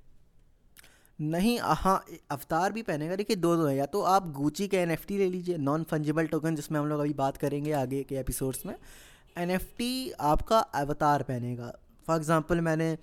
नहीं 1.19 1.59
हाँ 1.61 2.05
अवतार 2.31 2.73
भी 2.73 2.83
पहनेगा 2.83 3.17
देखिए 3.17 3.37
दो 3.37 3.57
दो 3.57 3.67
है 3.67 3.77
या 3.77 3.87
तो 3.87 4.03
आप 4.03 4.29
गूची 4.33 4.69
के 4.69 4.77
एनएफटी 4.77 5.19
ले 5.19 5.29
लीजिए 5.31 5.57
नॉन 5.59 5.83
फंजिबल 5.83 6.27
टोकन 6.27 6.57
जिसमें 6.57 6.79
हम 6.81 6.87
लोग 6.87 7.01
अभी 7.01 7.15
बात 7.15 7.37
करेंगे 7.37 7.73
आगे 7.73 8.03
के 8.03 8.17
एपिसोड्स 8.17 8.67
में। 8.67 8.75
एनएफटी 9.37 10.11
आपका 10.11 10.59
अवतार 10.59 11.23
पहनेगा। 11.23 11.73
फॉर 12.09 12.17
एग्ज़ाम्पल 12.17 12.61
मैंने, 12.61 12.97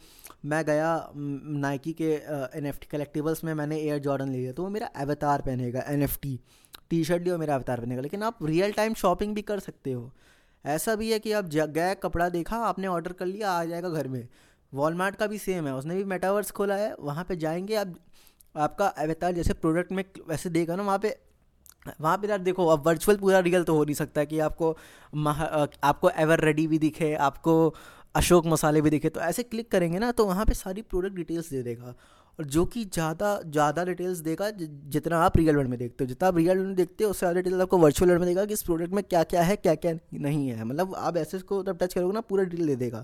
मैं 0.46 0.64
गया 0.66 1.12
नाइकी 1.14 1.94
के 1.94 2.12
एन 2.58 2.66
एफ़ 2.66 2.80
टी 2.84 3.22
में 3.22 3.54
मैंने 3.54 3.78
एयर 3.78 4.00
जॉर्डन 4.00 4.30
लिया 4.30 4.52
तो 4.52 4.64
वो 4.64 4.70
मेरा 4.70 4.88
अवतार 4.98 5.42
पहनेगा 5.42 5.84
N 5.88 6.04
F 6.04 6.18
T 6.22 6.40
T 6.90 7.04
shirt 7.04 7.24
लिया 7.24 7.38
मेरा 7.38 7.56
अवतार 7.56 7.80
पहनेगा, 7.80 8.02
लेकिन 8.02 8.24
आप 8.24 8.44
रियल 8.44 8.72
टाइम 8.72 8.94
शॉपिंग 8.94 9.36
भी 9.36 9.42
कर 9.42 9.60
सकते 9.60 9.92
हो। 9.92 10.12
ऐसा 10.66 10.96
भी 10.96 11.12
है 11.12 11.20
कि 11.20 11.32
आप 11.32 11.46
गए 11.46 11.96
कपड़ा 12.04 12.28
देखा, 12.30 12.58
आपने 12.58 12.88
ऑर्डर 12.88 13.14
कर 13.14 13.26
लिया, 13.26 13.52
आ 13.52 13.64
जाएगा 13.66 13.90
घर 13.90 14.08
में। 14.08 14.28
वॉलमार्ट 14.74 15.16
का 15.16 15.28
भी 15.28 15.38
सेम 15.38 15.68
है, 15.68 15.74
उसने 15.76 15.96
भी 15.96 16.04
मेटावर्स 16.04 16.52
खोला 16.52 16.76
है, 16.76 16.96
वहाँ 17.00 17.24
पे 17.24 17.36
जाएँगे, 17.36 17.76
आप, 17.76 17.94
आपका 18.56 18.88
अवतार 18.88 19.32
जैसे 19.34 19.54
प्रोडक्ट 19.56 19.92
में 19.92 20.04
वैसे 20.30 20.50
देगा 20.50 20.76
ना, 20.76 20.84
वहाँ 20.84 21.00
पे 21.00 21.16
वहाँ 22.02 22.18
पे 22.18 22.28
यार 22.28 22.40
देखो, 22.40 22.66
अब 22.68 22.86
वर्चुअल 22.86 23.18
पूरा 23.18 23.40
रियल 23.40 23.64
तो 23.64 23.76
हो 23.76 23.84
नहीं 23.84 23.96
सकता 23.96 24.24
कि 24.24 24.40
आपको 24.40 24.72
आपको 25.84 26.10
एवर 26.10 26.40
रेडी 26.40 26.66
भी 26.68 26.80
दिखे, 26.80 27.14
आपको 27.16 27.74
अशोक 28.16 28.46
मसाले 28.48 28.82
भी 28.82 28.90
दिखे 28.90 29.10
तो 29.10 29.20
ऐसे 29.22 29.44
क्लिक 29.44 29.72
करेंगे 29.72 30.00
ना 30.00 30.12
तो 30.12 30.26
वहाँ 30.26 30.46
पे 30.46 30.54
सारी 30.56 30.82
प्रोडक्ट 30.84 31.16
डिटेल्स 31.16 31.50
दे 31.50 31.62
देगा। 31.64 31.94
और 32.40 32.46
जो 32.48 32.66
कि 32.66 32.84
ज़्यादा 32.86 33.40
ज़्यादा 33.46 33.84
डिटेल्स 33.86 34.18
देगा 34.20 34.50
जितना 34.52 35.18
आप 35.20 35.38
रियल 35.38 35.56
वर्ल्ड 35.56 35.70
में 35.70 35.78
देखते 35.80 36.04
हो। 36.04 36.08
जितना 36.08 36.28
आप 36.28 36.38
रियल 36.38 36.50
वर्ल्ड 36.50 36.68
में 36.68 36.76
देखते 36.76 37.04
हो, 37.04 37.10
उससे 37.10 37.20
ज़्यादा 37.20 37.40
डिटेल्स 37.40 37.62
आपको 37.62 37.78
वर्चुअल 37.78 38.10
वर्ल्ड 38.10 38.22
में 38.22 38.30
देगा 38.30 38.46
कि 38.46 38.54
इस 38.54 38.64
प्रोडक्ट 38.64 38.94
में 38.94 39.04
क्या 39.06 39.24
क्या 39.26 39.44
है 39.44 39.56
क्या 39.58 39.76
क्या 39.76 39.94
नहीं 40.16 40.48
है। 40.50 40.64
मतलब 40.64 40.96
आप 40.98 41.18
ऐसे 41.18 41.38
इसको 41.38 41.64
जब 41.64 41.78
टच 41.78 41.94
करोगे 41.94 42.14
ना, 42.14 42.22
पूरा 42.22 42.44
डिटेल 42.44 42.68
दे 42.68 42.76
देगा। 42.78 43.04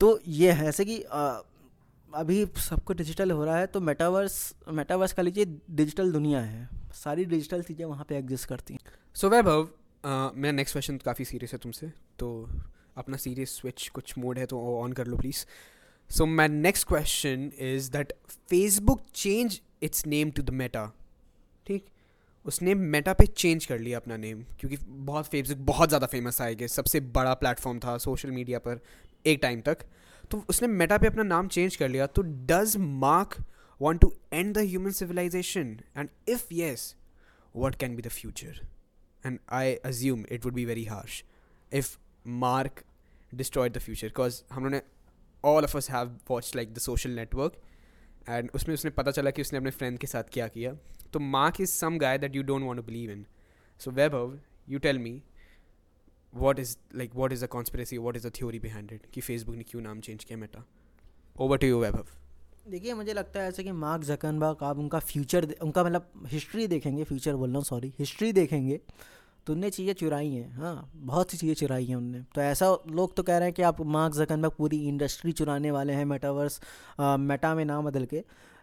तो 0.00 0.18
ये 0.26 0.52
है, 0.52 0.68
ऐसे 0.68 0.84
कि 0.84 0.98
अभी 2.10 2.44
सब 2.58 2.82
कुछ 2.84 2.96
डिजिटल 2.96 3.30
हो 3.30 3.44
रहा 3.44 3.56
है 3.58 3.66
तो 3.66 3.80
मेटावर्स 3.82 4.54
मेटावर्स 4.70 5.12
का 5.12 5.22
लीजिए 5.22 5.44
डिजिटल 5.72 6.12
दुनिया 6.12 6.40
है। 6.40 6.68
सारी 6.94 7.24
डिजिटल 7.26 7.62
चीज़ें 7.62 7.84
वहाँ 7.84 8.04
पे 8.08 8.16
एग्जिस्ट 8.16 8.48
करती 8.48 8.74
हैं। 8.74 8.80
सो 9.16 9.28
वैभव 9.28 9.68
मेरा 10.36 10.52
नेक्स्ट 10.52 10.74
क्वेश्चन 10.74 10.96
काफ़ी 11.04 11.24
सीरियस 11.24 11.52
है 11.52 11.58
तुमसे 11.58 11.86
तो 12.18 12.28
अपना 12.98 13.16
सीरियस 13.16 13.56
स्विच 13.56 13.88
कुछ 13.94 14.16
मोड 14.18 14.38
है 14.38 14.46
तो 14.46 14.60
ऑन 14.78 14.92
कर 14.92 15.06
लो 15.06 15.16
please 15.16 15.44
so 16.10 16.26
my 16.26 16.48
next 16.48 16.86
question 16.88 17.50
is 17.58 17.90
that 17.92 18.12
Facebook 18.50 19.02
change 19.14 19.60
its 19.82 20.06
name 20.06 20.30
to 20.30 20.42
the 20.42 20.50
Meta 20.50 20.86
ठीक? 21.66 21.84
उसने 22.46 22.74
मेटा 22.74 23.12
पे 23.12 23.26
चेंज 23.26 23.66
कर 23.66 23.78
लिया 23.78 23.98
अपना 23.98 24.16
नेम 24.16 24.42
क्योंकि 24.60 24.76
बहुत 24.86 25.26
फेसबुक 25.26 25.66
बहुत 25.66 25.88
ज़्यादा 25.88 26.06
फ़ेमस 26.06 26.40
आएगा 26.40 26.66
सबसे 26.66 27.00
बड़ा 27.16 27.34
प्लेटफॉर्म 27.34 27.78
था 27.78 27.96
सोशल 27.98 28.30
मीडिया 28.30 28.58
पर 28.58 28.80
एक 29.26 29.38
टाइम 29.42 29.60
तक. 29.60 29.78
तो 30.30 30.44
उसने 30.48 30.68
मेटा 30.68 30.98
पे 30.98 31.06
अपना 31.06 31.22
नाम 31.22 31.48
चेंज 31.48 31.76
कर 31.76 31.88
लिया 31.88 32.06
तो 32.06 32.22
does 32.22 32.76
Mark 33.04 33.36
want 33.80 34.00
to 34.00 34.12
end 34.32 34.54
the 34.54 34.58
human 34.58 34.90
civilisation 34.90 35.78
and 35.96 36.08
if 36.28 36.54
yes 36.54 36.94
what 37.56 37.74
can 37.74 37.96
be 37.96 38.02
the 38.02 38.08
future 38.08 38.66
and 39.24 39.40
I 39.56 39.78
assume 39.88 40.20
it 40.34 40.44
would 40.44 40.54
be 40.56 40.64
very 40.64 40.82
harsh. 40.84 41.14
If 41.72 41.88
Mark 42.42 42.82
destroy 43.32 43.68
the 43.68 43.78
future 43.78 44.06
because 44.06 44.42
हम 44.52 44.64
लोगों 44.64 44.70
ने 44.70 44.82
all 45.44 45.64
of 45.64 45.76
us 45.76 45.90
have 45.90 46.16
watch 46.30 46.52
like 46.56 46.72
the 46.74 46.78
Social 46.78 47.10
Network 47.10 47.60
and 48.28 48.50
उसमें, 48.54 48.74
उसने 48.74 48.90
पता 48.90 49.10
चला 49.10 49.30
कि 49.30 49.42
उसने 49.42 49.58
अपने 49.58 49.70
फ्रेंड 49.70 49.98
के 49.98 50.06
साथ 50.06 50.32
क्या 50.32 50.48
किया। 50.48 50.72
तो 51.12 51.20
Mark 51.20 51.60
is 51.60 51.70
some 51.70 51.98
guy 51.98 52.18
that 52.18 52.36
you 52.36 52.42
don't 52.42 52.62
want 52.62 52.84
believe 52.86 53.10
in 53.10 53.24
so 53.80 53.90
Vaibhav 53.90 54.38
you 54.68 54.78
tell 54.78 54.98
me 54.98 55.22
what 56.32 56.58
is 56.58 56.76
like 56.96 57.14
what 57.14 57.32
is 57.32 57.44
a 57.44 57.48
conspiracy 57.48 57.98
what 57.98 58.16
is 58.16 58.26
a 58.26 58.30
theory 58.38 58.58
behind 58.58 58.92
it 58.92 59.06
कि 59.12 59.20
फेसबुक 59.20 59.56
ने 59.56 59.64
क्यों 59.64 59.82
नाम 59.82 60.00
चेंज 60.00 60.24
किया 60.24 60.38
Meta 60.38 60.64
over 61.36 61.58
to 61.58 61.66
you 61.66 61.80
Vaibhav 61.80 62.06
देखिए, 62.68 62.94
मुझे 62.94 63.12
लगता 63.12 63.40
है 63.40 63.48
ऐसे 63.48 63.62
कि 63.64 63.72
मार्क 63.72 64.02
जकनबाग 64.04 64.62
आप 64.62 64.78
उनका 64.78 64.98
फ्यूचर 65.00 65.44
उनका 65.62 65.84
मतलब 65.84 66.26
हिस्ट्री 66.28 66.66
देखेंगे 66.68 67.04
फ्यूचर 67.04 67.36
बोल 67.36 67.48
रहा 67.48 67.58
हूँ 67.58 67.64
सॉरी 67.64 67.92
हिस्ट्री 67.98 68.32
देखेंगे। 68.32 68.80
तो 69.48 69.52
उनने 69.52 69.68
चीज़ें 69.70 69.92
चुराई 69.94 70.30
हैं। 70.30 70.50
हाँ 70.54 70.90
बहुत 70.94 71.30
सी 71.30 71.36
चीज़ें 71.36 71.54
चुराई 71.56 71.84
हैं 71.84 71.96
उनने। 71.96 72.18
तो 72.34 72.40
ऐसा 72.40 72.66
लोग 72.90 73.14
तो 73.16 73.22
कह 73.22 73.38
रहे 73.38 73.48
हैं 73.48 73.54
कि 73.54 73.62
आप 73.62 73.80
मार्क 73.88 74.14
जकनबर्ग 74.14 74.52
पूरी 74.58 74.78
इंडस्ट्री 74.88 75.32
चुराने 75.32 75.70
वाले 75.70 75.92
हैं, 75.92 76.04
मेटावर्स 76.04 76.60
मेटा 77.00 77.54
में 77.54 77.64
नाम 77.64 77.86
बदल 77.86 78.04
के। 78.04 78.18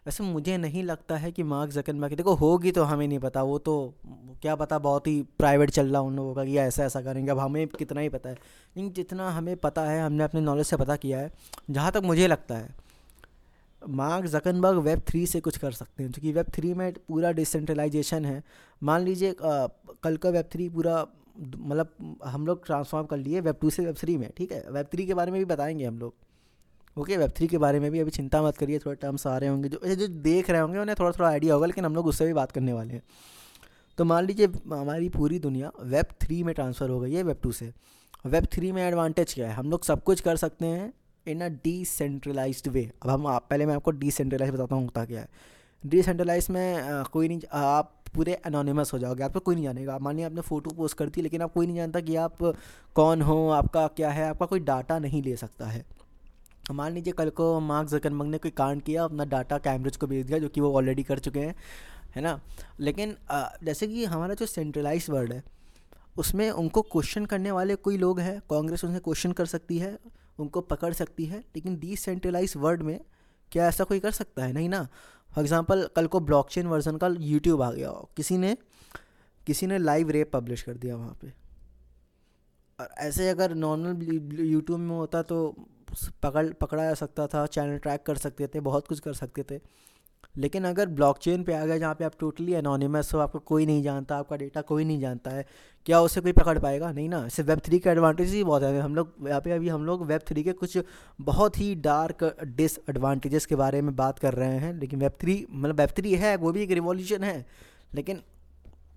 वैसे 0.05 0.23
मुझे 0.23 0.57
नहीं 0.57 0.83
लगता 0.83 1.17
है 1.17 1.31
कि 1.31 1.43
मार्क 1.45 1.71
जकनबर्ग 1.71 2.13
देखो 2.13 2.33
होगी 2.35 2.71
तो 2.71 2.83
हमें 2.83 3.07
नहीं 3.07 3.19
पता, 3.19 3.43
वो 3.43 3.57
तो 3.59 3.93
क्या 4.41 4.55
पता 4.55 4.79
बहुत 4.79 5.07
ही 5.07 5.21
प्राइवेट 5.39 5.69
चल 5.71 5.87
रहा 5.87 6.01
उन 6.01 6.15
लोगों 6.15 6.33
का 6.35 6.45
कि 6.45 6.57
ऐसा 6.59 6.83
ऐसा 6.85 7.01
करेंगे। 7.01 7.31
अब 7.31 7.39
हमें 7.39 7.67
कितना 7.69 8.01
ही 8.01 8.09
पता 8.09 8.29
है, 8.29 8.35
लेकिन 8.35 8.91
जितना 8.93 9.29
हमें 9.31 9.55
पता 9.57 9.83
है, 9.83 10.01
हमने 10.01 10.23
अपने 10.23 10.41
नॉलेज 10.41 10.65
से 10.65 10.77
पता 10.77 10.95
किया 10.97 11.19
है, 11.19 11.31
जहाँ 11.69 11.91
तक 11.91 12.01
मुझे 12.03 12.27
लगता 12.27 12.55
है, 12.55 12.73
मार्क 13.81 14.25
जकनबर्ग 14.27 14.77
वेब 14.79 15.01
थ्री 15.07 15.25
से 15.27 15.39
कुछ 15.39 15.57
कर 15.57 15.71
सकते 15.71 16.03
हैं। 16.03 16.11
क्योंकि 16.11 16.31
वेब 16.31 16.45
थ्री 16.53 16.73
में 16.73 16.91
पूरा 17.07 17.31
डिसेंट्रलाइजेशन 17.31 18.25
है। 18.25 18.41
मान 18.81 19.01
लीजिए 19.01 19.35
कल 20.05 20.17
का 20.17 20.29
वेब 20.29 20.45
थ्री 20.51 20.69
पूरा 20.69 21.05
मतलब 21.39 22.19
हम 22.25 22.45
लोग 22.47 22.65
ट्रांसफॉर्म 22.65 23.05
कर 23.05 23.17
लिए 23.17 23.41
वेब 23.41 23.55
टू 23.61 23.69
से 23.69 23.85
वेब 23.85 23.95
थ्री 23.95 24.17
में, 24.17 24.29
ठीक 24.37 24.51
है? 24.51 24.63
वेब 24.71 24.85
थ्री 24.85 25.05
के 25.05 25.13
बारे 25.13 25.31
में 25.31 25.39
भी 25.39 25.45
बताएँगे 25.45 25.85
हम 25.85 25.99
लोग। 25.99 26.13
ओके 26.97 27.17
वेब 27.17 27.31
थ्री 27.37 27.47
के 27.47 27.57
बारे 27.57 27.79
में 27.79 27.89
भी 27.91 27.99
अभी 27.99 28.11
चिंता 28.11 28.41
मत 28.43 28.57
करिए, 28.57 28.79
थोड़े 28.79 28.95
टर्म्स 28.95 29.25
आ 29.27 29.37
रहे 29.37 29.49
होंगे। 29.49 29.69
जो 29.69 29.95
जो 29.95 30.07
देख 30.07 30.49
रहे 30.49 30.61
होंगे, 30.61 30.79
उन्हें 30.79 30.95
थोड़ा 30.99 31.11
थोड़ा 31.11 31.29
आइडिया 31.29 31.53
होगा, 31.53 31.65
लेकिन 31.65 31.85
हम 31.85 31.95
लोग 31.95 32.07
उससे 32.07 32.25
भी 32.25 32.33
बात 32.33 32.51
करने 32.51 32.73
वाले 32.73 32.93
हैं। 32.93 33.01
तो 33.97 34.05
मान 34.05 34.25
लीजिए, 34.25 34.47
हमारी 34.67 35.09
पूरी 35.09 35.39
दुनिया 35.39 35.71
वेब 35.81 36.05
थ्री 36.21 36.43
में 36.43 36.53
ट्रांसफ़र 36.55 36.89
हो 36.89 36.99
गई 36.99 37.13
है 37.13 37.23
वेब 37.23 37.39
टू 37.43 37.51
से। 37.51 37.71
वेब 38.25 38.45
थ्री 38.45 38.71
में 38.71 38.81
एडवांटेज 38.83 39.33
क्या 39.33 39.47
है? 39.47 39.53
हम 39.53 39.69
लोग 39.71 39.83
सब 39.83 40.03
कुछ 40.03 40.21
कर 40.21 40.35
सकते 40.35 40.65
हैं 40.65 40.93
इन 41.25 41.41
अ 41.41 41.47
डिसेंट्रलाइज 41.63 42.63
वे 42.67 42.91
अब 43.03 43.09
हम 43.09 43.27
आप, 43.27 43.47
पहले 43.49 43.65
मैं 43.65 43.75
आपको 43.75 43.91
डिसेंट्रलाइज 43.91 44.53
बताता 44.53 44.75
हूँ, 44.75 44.83
होता 44.83 45.05
क्या 45.05 45.21
है? 45.21 45.27
डिसेंट्रलाइज 45.83 46.47
में 46.49 47.03
कोई 47.13 47.27
नहीं, 47.27 47.41
आप 47.51 48.04
पूरे 48.15 48.33
अनोनिमस 48.33 48.93
हो 48.93 48.99
जाओगे, 48.99 49.23
आपको 49.23 49.39
कोई 49.39 49.55
नहीं 49.55 49.63
जानेगा। 49.63 49.93
मान 49.93 50.03
मानिए 50.03 50.25
आपने 50.25 50.41
फ़ोटो 50.41 50.71
पोस्ट 50.71 50.97
कर 50.97 51.09
दी, 51.09 51.21
लेकिन 51.21 51.41
आप 51.41 51.53
कोई 51.53 51.67
नहीं 51.67 51.75
जानता 51.75 51.99
कि 51.99 52.15
आप 52.15 52.37
कौन 52.95 53.21
हो, 53.21 53.49
आपका 53.49 53.87
क्या 53.87 54.11
है, 54.11 54.29
आपका 54.29 54.45
कोई 54.45 54.59
डाटा 54.59 54.99
नहीं 54.99 55.21
ले 55.23 55.35
सकता 55.35 55.65
है। 55.65 55.85
मान 56.71 56.91
लीजिए 56.91 57.13
कल 57.13 57.29
को 57.29 57.59
मार्क 57.59 57.89
जकनबर्ग 57.89 58.29
ने 58.29 58.37
कोई 58.37 58.51
कांड 58.51 58.81
किया, 58.81 59.03
अपना 59.03 59.25
डाटा 59.25 59.57
कैम्ब्रिज 59.57 59.97
को 59.97 60.07
भेज 60.07 60.25
दिया, 60.25 60.39
जो 60.39 60.49
कि 60.49 60.61
वो 60.61 60.73
ऑलरेडी 60.73 61.03
कर 61.03 61.19
चुके 61.19 61.39
हैं, 61.39 61.55
है 62.15 62.21
ना? 62.21 62.39
लेकिन 62.79 63.15
जैसे 63.63 63.87
कि 63.87 64.05
हमारा 64.05 64.33
जो 64.33 64.45
सेंट्रलाइज 64.45 65.09
वर्ड 65.09 65.33
है, 65.33 65.43
उसमें 66.17 66.49
उनको 66.51 66.81
क्वेश्चन 66.81 67.25
करने 67.25 67.51
वाले 67.51 67.75
कोई 67.75 67.97
लोग 67.97 68.19
हैं, 68.19 68.39
कांग्रेस 68.49 68.83
उनसे 68.85 68.99
क्वेश्चन 68.99 69.31
कर 69.31 69.45
सकती 69.45 69.77
है, 69.77 69.97
उनको 70.39 70.61
पकड़ 70.61 70.93
सकती 70.93 71.25
है, 71.25 71.39
लेकिन 71.39 71.77
डिसेंट्रलाइज 71.79 72.53
वर्ड 72.57 72.81
में 72.81 72.99
क्या 73.51 73.67
ऐसा 73.67 73.83
कोई 73.83 73.99
कर 73.99 74.11
सकता 74.11 74.43
है? 74.45 74.53
नहीं 74.53 74.69
ना? 74.69 74.87
फॉर 75.35 75.43
एग्ज़ाम्पल 75.43 75.87
कल 75.95 76.07
को 76.07 76.19
ब्लॉकचेन 76.21 76.67
वर्जन 76.67 76.97
का 76.97 77.07
यूट्यूब 77.19 77.61
आ 77.61 77.71
गया। 77.71 77.89
हो 77.89 78.09
किसी 78.17 78.37
ने 78.37 78.55
किसी 79.47 79.67
ने 79.67 79.77
लाइव 79.77 80.09
रेप 80.09 80.31
पब्लिश 80.33 80.61
कर 80.61 80.73
दिया 80.75 80.95
वहाँ 80.95 81.17
पे। 81.21 81.27
और 82.79 82.89
ऐसे 82.99 83.29
अगर 83.29 83.53
नॉर्मल 83.55 84.01
यूट्यूब 84.41 84.79
में 84.79 84.95
होता 84.95 85.21
तो 85.23 85.55
पकड़, 86.23 86.47
पकड़ा 86.51 86.83
जा 86.83 86.93
सकता 86.93 87.27
था 87.27 87.45
चैनल 87.47 87.77
ट्रैक 87.77 88.03
कर 88.03 88.17
सकते 88.17 88.47
थे, 88.47 88.59
बहुत 88.59 88.87
कुछ 88.87 88.99
कर 88.99 89.13
सकते 89.13 89.43
थे। 89.51 89.59
लेकिन 90.35 90.65
अगर 90.65 90.89
ब्लॉकचेन 90.89 91.43
पे 91.43 91.53
आ 91.53 91.65
गया 91.65 91.77
जहाँ 91.77 91.95
पे 91.95 92.05
आप 92.05 92.13
टोटली 92.19 92.53
एनोनिमस 92.53 93.13
हो, 93.13 93.19
आपको 93.19 93.39
कोई 93.41 93.65
नहीं 93.65 93.83
जानता, 93.83 94.17
आपका 94.17 94.35
डेटा 94.35 94.61
कोई 94.63 94.85
नहीं 94.85 94.99
जानता 95.01 95.31
है, 95.31 95.45
क्या 95.87 95.99
उसे 96.01 96.21
कोई 96.21 96.31
पकड़ 96.33 96.57
पाएगा? 96.59 96.91
नहीं 96.91 97.07
ना 97.09 97.25
इससे 97.25 97.43
वेब 97.43 97.59
थ्री 97.65 97.79
का 97.79 97.91
एडवांटेज 97.91 98.33
ही 98.33 98.43
बहुत 98.43 98.63
है। 98.63 98.79
हम 98.81 98.95
लोग, 98.95 99.13
यहाँ 99.23 99.41
पे 99.41 99.51
अभी 99.51 99.69
हम 99.69 99.85
लोग 99.85 100.05
वेब 100.07 100.21
थ्री 100.27 100.43
के 100.43 100.53
कुछ 100.53 100.77
बहुत 101.21 101.59
ही 101.59 101.73
डार्क 101.81 102.23
डिसएडवांटेजेस 102.47 103.45
के 103.45 103.55
बारे 103.55 103.81
में 103.81 103.95
बात 103.95 104.19
कर 104.19 104.33
रहे 104.33 104.57
हैं, 104.57 104.73
लेकिन 104.73 104.99
वेब 104.99 105.17
थ्री 105.21 105.45
मतलब 105.51 105.79
वेब 105.79 105.89
थ्री 105.97 106.15
है, 106.15 106.35
वो 106.37 106.51
भी 106.51 106.63
एक 106.63 106.71
रिवॉल्यूशन 106.71 107.23
है। 107.23 107.45
लेकिन 107.95 108.21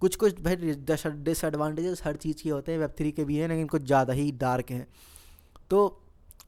कुछ 0.01 0.17
कुछ 0.17 0.41
भाई 0.41 0.57
डिसएडवांटेजेस 0.57 2.03
हर 2.05 2.17
चीज़ 2.17 2.43
के 2.43 2.51
होते 2.51 2.73
हैं 2.73 2.79
वेब 2.79 2.91
थ्री 2.99 3.11
के 3.13 3.25
भी 3.25 3.37
हैं, 3.37 3.49
लेकिन 3.49 3.67
कुछ 3.67 3.83
ज़्यादा 3.83 4.13
ही 4.13 4.31
डार्क 4.33 4.71
हैं। 4.71 4.87
तो 5.71 6.01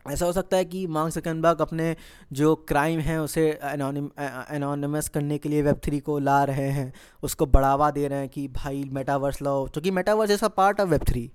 ऐसा 0.07 0.27
हो 0.27 0.33
सकता 0.33 0.57
है 0.57 0.65
कि 0.65 0.87
मार्क 0.89 1.13
सकनबर्ग 1.15 1.61
अपने 1.61 1.95
जो 2.33 2.55
क्राइम 2.69 3.01
है 3.01 3.21
उसे 3.23 3.49
एनोनिमस 3.65 5.09
करने 5.09 5.39
के 5.39 5.49
लिए 5.49 5.63
वेब 5.63 5.81
थ्री 5.85 6.01
को 6.01 6.19
ला 6.19 6.43
रहे 6.45 6.69
हैं, 6.71 6.93
उसको 7.23 7.47
बढ़ावा 7.47 7.91
दे 7.91 8.07
रहे 8.09 8.19
हैं 8.19 8.29
कि 8.29 8.47
भाई 8.51 8.85
मेटावर्स 8.93 9.43
लाओ। 9.43 9.67
क्योंकि 9.67 9.91
metaverse 9.91 10.31
is 10.31 10.45
a 10.45 10.49
part 10.49 10.81
of 10.81 10.89
web 10.89 11.05
three 11.09 11.31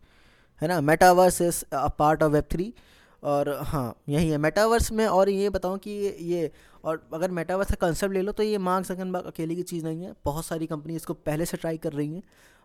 है 0.62 0.68
ना? 0.68 0.80
Metaverse 0.82 1.42
is 1.42 1.64
a 1.74 1.88
part 2.00 2.24
of 2.24 2.32
web 2.32 2.44
three 2.52 2.74
और 3.24 3.50
हाँ 3.64 3.96
यही 4.10 4.30
है। 4.30 4.38
मेटावर्स 4.38 4.92
में 4.92 5.06
और 5.08 5.30
ये 5.30 5.50
बताऊँ 5.50 5.78
कि 5.78 5.92
ये 6.24 6.52
और 6.84 7.08
अगर 7.14 7.32
मेटावर्स 7.32 7.72
का 7.72 7.88
कंसेप्ट 7.88 8.14
ले 8.14 8.22
लो 8.22 8.32
तो 8.32 8.44
ये 8.44 8.58
मार्क 8.60 8.86
जकनबर्ग 8.88 9.26
अकेले 9.26 9.56
की 9.56 9.64
चीज़ 9.64 9.86
नहीं 9.86 10.04
है। 10.04 10.14
बहुत 10.26 10.46
सारी 10.46 10.68
कंपनी 10.68 10.96
इसको 10.96 11.14
पहले 11.16 11.46
से 11.46 11.58
ट्राई 11.58 11.78
कर 11.78 11.94
रही 11.94 12.14
हैं। 12.14 12.24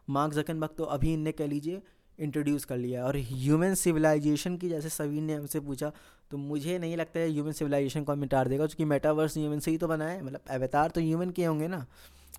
मार्क 0.08 0.32
जकनबर्ग 0.34 0.70
तो 0.78 0.84
अभी 0.86 1.12
इनने 1.14 1.32
कह 1.32 1.46
लीजिए। 1.46 1.80
इंट्रोड्यूस 2.20 2.64
कर 2.64 2.76
लिया 2.76 3.04
और 3.06 3.16
ह्यूमन 3.18 3.74
सिविलाइजेशन 3.76 4.56
की 4.56 4.68
जैसे 4.68 4.88
सभी 4.90 5.20
ने 5.20 5.34
हमसे 5.34 5.60
पूछा 5.60 5.92
तो 6.30 6.38
मुझे 6.38 6.78
नहीं 6.78 6.96
लगता 6.96 7.20
है 7.20 7.28
ह्यूमन 7.28 7.52
सिविलाइजेशन 7.52 8.04
को 8.04 8.14
मिटार 8.16 8.48
देगा, 8.48 8.66
क्योंकि 8.66 8.84
मेटावर्स 8.86 9.36
ह्यूमन 9.36 9.58
से 9.58 9.70
ही 9.70 9.78
तो 9.78 9.88
बना 9.88 10.06
है। 10.06 10.22
मतलब 10.22 10.40
अवतार 10.52 10.90
तो 10.90 11.00
ह्यूमन 11.00 11.30
के 11.30 11.44
होंगे 11.44 11.68
ना। 11.68 11.84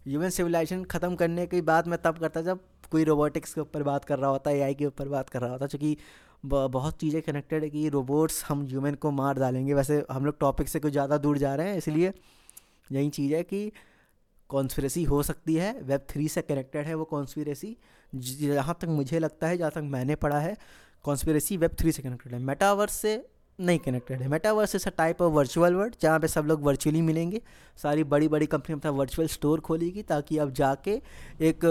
ह्यूमन 0.07 0.29
सिविलाइजेशन 0.31 0.83
ख़त्म 0.85 1.15
करने 1.15 1.45
की 1.47 1.61
बात 1.63 1.87
मैं 1.87 1.99
तब 2.03 2.17
करता 2.19 2.41
जब 2.41 2.59
कोई 2.91 3.03
रोबोटिक्स 3.03 3.53
के 3.53 3.61
ऊपर 3.61 3.83
बात 3.83 4.05
कर 4.05 4.19
रहा 4.19 4.29
होता 4.29 4.51
है 4.51 4.59
AI 4.61 4.75
के 4.75 4.85
ऊपर 4.85 5.07
बात 5.09 5.29
कर 5.29 5.41
रहा 5.41 5.51
होता, 5.51 5.67
क्योंकि 5.67 5.97
बहुत 6.45 6.99
चीज़ें 6.99 7.21
कनेक्टेड 7.21 7.63
है 7.63 7.69
कि 7.69 7.87
रोबोट्स 7.89 8.43
हम 8.45 8.65
ह्यूमन 8.67 8.95
को 8.95 9.11
मार 9.13 9.39
डालेंगे। 9.39 9.73
वैसे 9.73 10.03
हम 10.11 10.25
लोग 10.25 10.39
टॉपिक 10.39 10.67
से 10.67 10.79
कुछ 10.79 10.91
ज़्यादा 10.91 11.17
दूर 11.19 11.37
जा 11.37 11.53
रहे 11.55 11.69
हैं, 11.69 11.77
इसलिए 11.77 12.13
यही 12.91 13.09
चीज़ 13.11 13.33
है 13.35 13.43
कि 13.43 13.71
कॉन्स्पिरेसी 14.49 15.03
हो 15.03 15.21
सकती 15.23 15.55
है 15.55 15.71
वेब 15.81 16.05
थ्री 16.09 16.27
से 16.27 16.41
कनेक्टेड 16.43 16.85
है 16.85 16.95
वो 16.95 17.03
कॉन्स्पिरेसी 17.05 17.75
जहाँ 18.15 18.77
तक 18.81 18.87
मुझे 18.87 19.19
लगता 19.19 19.47
है, 19.47 19.57
जहाँ 19.57 19.71
तक 19.71 19.81
मैंने 19.85 20.15
पढ़ा 20.15 20.39
है 20.39 20.55
कॉन्स्पिरेसी 21.03 21.57
वेब 21.57 21.71
थ्री 21.79 21.91
से 21.91 22.01
कनेक्टेड 22.01 22.33
है। 22.33 22.39
मेटावर्स 22.39 22.93
से 22.93 23.25
नहीं 23.59 23.79
कनेक्टेड 23.79 24.21
है। 24.21 24.27
Metaverse 24.27 24.87
a 24.87 24.89
type 24.89 25.21
of 25.21 25.33
virtual 25.33 25.75
world 25.75 25.95
जहाँ 26.01 26.19
पे 26.19 26.27
सब 26.27 26.45
लोग 26.45 26.63
वर्चुअली 26.63 27.01
मिलेंगे। 27.01 27.41
सारी 27.77 28.03
बड़ी 28.03 28.27
बड़ी 28.27 28.45
कंपनी 28.45 28.75
अपना 28.75 28.91
वर्चुअल 28.91 29.27
स्टोर 29.27 29.59
खोलेगी 29.59 30.03
ताकि 30.03 30.37
आप 30.37 30.49
जाके 30.51 31.01
एक 31.41 31.65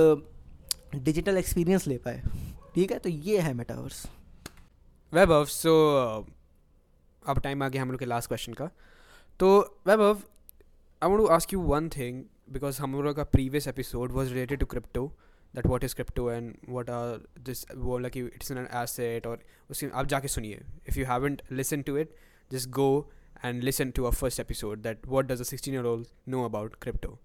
डिजिटल 0.94 1.36
एक्सपीरियंस 1.36 1.86
ले 1.86 1.96
पाए। 1.98 2.22
ठीक 2.74 2.92
है? 2.92 2.98
तो 2.98 3.08
ये 3.08 3.40
है 3.40 3.52
मेटावर्स 3.54 4.06
वैभव 5.12 5.44
सो 5.44 5.72
अब 7.22 7.38
टाइम 7.40 7.62
आ 7.62 7.68
गया 7.68 7.82
हम 7.82 7.90
लोग 7.90 7.98
के 8.00 8.06
लास्ट 8.06 8.28
क्वेश्चन 8.28 8.52
का। 8.52 8.70
तो 9.40 9.80
Vaibhav 9.86 10.22
I 11.02 11.08
want 11.08 11.18
to 11.18 11.26
ask 11.26 11.52
you 11.52 11.60
one 11.60 11.88
thing 11.88 12.22
because 12.52 12.80
हम 12.82 13.02
लोग 13.02 13.16
का 13.16 13.24
previous 13.24 13.68
episode 13.68 14.12
was 14.12 14.28
related 14.28 14.60
to 14.60 14.66
crypto 14.66 15.12
that 15.54 15.66
what 15.66 15.84
is 15.84 15.94
crypto 15.94 16.30
and 16.30 16.54
what 16.68 16.90
are 16.90 17.20
this 17.44 17.64
वो 17.76 17.98
लाइक 17.98 18.16
इट्स 18.16 18.50
एन 18.50 18.66
एसेट 18.82 19.26
और 19.26 19.44
उसके 19.70 19.90
आप 19.92 20.06
जाके 20.14 20.28
सुनिए 20.28 20.60
if 20.88 20.98
you 20.98 21.06
haven't 21.06 21.42
listen 21.52 21.82
to 21.82 21.96
it 21.98 22.14
just 22.52 22.70
go 22.80 22.90
and 23.42 23.64
listen 23.64 23.92
to 23.92 24.06
our 24.06 24.12
first 24.12 24.40
episode 24.40 24.82
that 24.82 25.06
what 25.06 25.26
does 25.26 25.40
a 25.40 25.44
16 25.44 25.72
year 25.72 25.84
old 25.90 26.08
know 26.26 26.44
about 26.44 26.78
crypto 26.78 27.18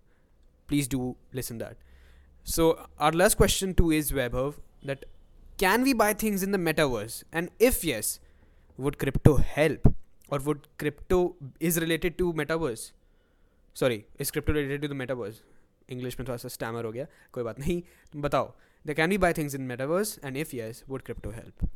please 0.70 0.88
do 0.88 1.16
listen 1.34 1.58
that 1.58 1.78
so 2.46 2.68
our 3.00 3.12
last 3.12 3.38
question 3.38 3.74
too 3.74 3.92
is 3.92 4.12
webhov 4.12 4.60
that 4.84 5.06
can 5.60 5.84
we 5.84 5.94
buy 5.94 6.14
things 6.14 6.44
in 6.44 6.52
the 6.52 6.62
metaverse 6.68 7.18
and 7.34 7.50
if 7.60 7.84
yes 7.84 8.20
would 8.80 8.98
crypto 8.98 9.36
help 9.58 9.90
or 10.30 10.40
would 10.40 10.68
crypto 10.78 11.20
is 11.60 11.82
related 11.86 12.18
to 12.18 12.34
metaverse 12.44 12.92
sorry 13.76 13.96
is 14.22 14.32
crypto 14.32 14.54
related 14.54 14.82
to 14.82 14.88
the 14.88 14.98
metaverse 14.98 15.42
English 15.90 16.20
में 16.20 16.28
थोड़ा 16.28 16.38
सा 16.38 16.48
stammer 16.50 16.86
हो 16.86 16.92
गया, 16.92 17.06
कोई 17.34 17.44
बात 17.44 17.60
नहीं। 17.60 17.82
बताओ 18.18 18.54
they 18.86 18.94
can 18.94 19.10
be 19.10 19.18
buy 19.18 19.34
things 19.34 19.56
in 19.56 19.62
metaverse 19.64 20.20
and 20.26 20.38
if 20.38 20.56
yes 20.56 20.84
would 20.90 21.02
crypto 21.02 21.30
help 21.32 21.70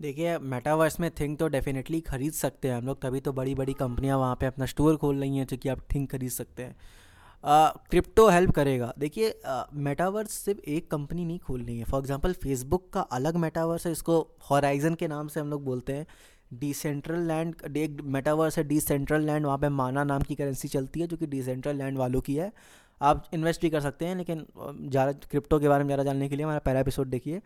देखिए 0.00 0.38
मेटावर्स 0.40 0.98
में 1.00 1.10
थिंग 1.10 1.36
तो 1.38 1.48
डेफिनेटली 1.48 2.00
खरीद 2.00 2.32
सकते 2.32 2.68
हैं 2.68 2.76
हम 2.76 2.86
लोग, 2.86 3.00
तभी 3.02 3.20
तो 3.20 3.32
बड़ी 3.32 3.54
बड़ी 3.54 3.72
कंपनियाँ 3.74 4.18
वहाँ 4.18 4.36
पे 4.40 4.46
अपना 4.46 4.66
स्टोर 4.66 4.96
खोल 4.96 5.20
रही 5.20 5.36
हैं, 5.36 5.46
जो 5.46 5.56
कि 5.56 5.68
आप 5.68 5.80
थिंग 5.94 6.06
खरीद 6.08 6.30
सकते 6.30 6.62
हैं। 6.62 6.76
क्रिप्टो 7.90 8.28
हेल्प 8.28 8.50
करेगा। 8.50 8.92
देखिए 8.98 9.34
मेटावर्स 9.74 10.30
सिर्फ़ 10.34 10.60
एक 10.60 10.90
कंपनी 10.90 11.24
नहीं 11.24 11.38
खोल 11.38 11.62
रही 11.62 11.78
है। 11.78 11.84
फॉर 11.84 12.00
एग्जांपल 12.00 12.32
फेसबुक 12.34 12.88
का 12.92 13.00
अलग 13.00 13.36
मेटावर्स 13.36 13.86
है, 13.86 13.92
इसको 13.92 14.20
हॉराइजन 14.50 14.94
के 14.94 15.08
नाम 15.08 15.28
से 15.28 15.40
हम 15.40 15.50
लोग 15.50 15.64
बोलते 15.64 15.92
हैं। 15.92 16.06
डिसेंट्रल 16.52 17.26
लैंड 17.28 17.76
एक 17.76 18.00
मेटावर्स 18.06 18.58
है 18.58 18.64
डिसेंट्रल 18.64 19.22
लैंड 19.22 19.46
वहाँ 19.46 19.58
पे 19.58 19.68
माना 19.70 20.04
नाम 20.04 20.22
की 20.22 20.34
करेंसी 20.34 20.68
चलती 20.68 21.00
है, 21.00 21.06
जो 21.06 21.16
कि 21.16 21.26
डिसेंट्रल 21.28 21.76
लैंड 21.76 21.98
वालों 21.98 22.20
की 22.20 22.34
है। 22.36 22.52
आप 23.00 23.28
इन्वेस्ट 23.34 23.62
भी 23.62 23.70
कर 23.70 23.80
सकते 23.80 24.06
हैं, 24.06 24.16
लेकिन 24.16 24.46
ज़्यादा 24.58 25.12
क्रिप्टो 25.22 25.58
के 25.58 25.68
बारे 25.68 25.84
में 25.84 25.88
ज़्यादा 25.88 26.04
जानने 26.04 26.28
के 26.28 26.36
लिए 26.36 26.44
हमारा 26.44 26.58
पहला 26.60 26.80
एपिसोड 26.80 27.08
देखिए। 27.08 27.40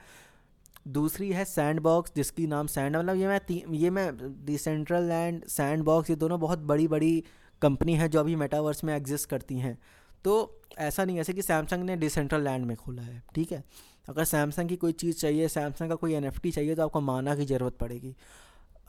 दूसरी 0.89 1.31
है 1.33 1.45
सैंड 1.45 1.81
बॉक्स 1.81 2.13
जिसकी 2.17 2.47
नाम 2.47 2.67
सैंड 2.67 2.97
मतलब 2.97 3.17
ये 3.17 3.27
मैं 3.29 3.41
ये 3.75 3.91
मैं 3.91 4.11
डिसेंट्रल 4.47 5.05
लैंड 5.05 5.45
सैंड 5.49 5.83
बॉक्स 5.85 6.11
ये 6.11 6.17
दोनों 6.17 6.41
बहुत 6.41 6.59
बड़ी 6.65 6.89
बड़ी 6.89 7.23
कंपनी 7.63 7.95
है 7.97 8.09
जो 8.09 8.21
अभी 8.21 8.37
मेटावर्स 8.37 8.85
में 8.85 8.95
एग्जिस्ट 8.97 9.29
करती 9.29 9.59
हैं। 9.59 9.79
तो 10.25 10.61
ऐसा 10.79 11.05
नहीं, 11.05 11.19
ऐसे 11.21 11.33
कि 11.33 11.43
सैमसंग 11.43 11.85
ने 11.85 11.97
डिसेंट्रल 11.97 12.43
लैंड 12.43 12.65
में 12.67 12.77
खोला 12.77 13.03
है, 13.03 13.23
ठीक 13.35 13.53
है? 13.53 13.63
अगर 14.09 14.25
सैमसंग 14.25 14.69
की 14.69 14.77
कोई 14.77 14.93
चीज़ 14.95 15.17
चाहिए 15.17 15.49
सैमसंग 15.49 15.89
का 15.89 15.95
कोई 15.95 16.15
NFT 16.15 16.53
चाहिए 16.53 16.75
तो 16.75 16.83
आपको 16.83 17.01
माना 17.01 17.35
की 17.37 17.45
ज़रूरत 17.47 17.77
पड़ेगी। 17.81 18.15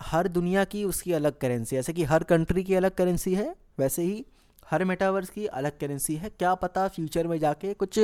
हर 0.02 0.28
दुनिया 0.28 0.64
की 0.66 0.84
उसकी 0.84 1.14
अलग 1.14 1.38
करेंसी 1.38 1.76
ऐसे 1.76 1.94
कि 1.94 2.04
हर 2.04 2.24
कंट्री 2.26 2.64
की 2.64 2.76
अलग 2.76 2.96
करेंसी 2.96 3.34
है, 3.36 3.56
वैसे 3.80 4.04
ही 4.04 4.26
हर 4.68 4.84
मेटावर्स 4.86 5.30
की 5.30 5.46
अलग 5.48 5.78
करेंसी 5.80 6.16
है। 6.16 6.30
क्या 6.30 6.54
पता 6.56 6.88
फ्यूचर 6.88 7.28
में 7.28 7.38
जाके 7.40 7.74
कुछ 7.74 8.00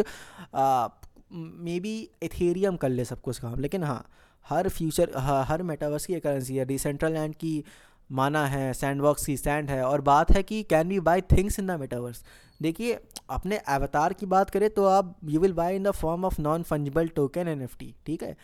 मे 1.34 1.80
बी 1.80 1.96
एथेरियम 2.24 2.75
कर 2.75 2.89
ले 2.89 3.06
सब 3.06 3.22
कुछ 3.22 3.39
काम। 3.39 3.60
लेकिन 3.60 3.84
हाँ 3.84 4.03
हर 4.46 4.70
फ्यूचर 4.70 5.12
हर 5.18 5.63
मेटावर्स 5.63 6.06
की 6.06 6.13
एक 6.13 6.24
करेंसी 6.24 6.58
है। 6.58 6.65
डिसेंट्रल 6.65 7.13
लैंड 7.13 7.36
की 7.36 7.63
माना 8.10 8.46
है 8.48 8.72
सैंड 8.74 9.01
बॉक्स 9.01 9.25
की 9.25 9.36
सैंड 9.38 9.70
है। 9.70 9.84
और 9.84 10.01
बात 10.03 10.32
है 10.32 10.41
कि 10.44 10.62
can 10.63 10.88
we 10.88 11.00
buy 11.01 11.22
things 11.32 11.60
in 11.60 11.68
the 11.68 11.80
metaverse 11.80 12.24
देखिए, 12.62 12.98
अपने 13.30 13.58
अवतार 13.58 14.13
की 14.13 14.25
बात 14.25 14.50
करें 14.50 14.70
तो 14.70 14.86
आप 14.86 15.15
you 15.25 15.39
will 15.39 15.53
buy 15.53 15.75
in 15.75 15.84
the 15.84 15.91
form 15.94 16.25
of 16.25 16.41
non 16.41 16.63
fungible 16.63 17.08
token 17.08 17.48
NFT 17.48 17.94
ठीक 18.06 18.24
है? 18.24 18.36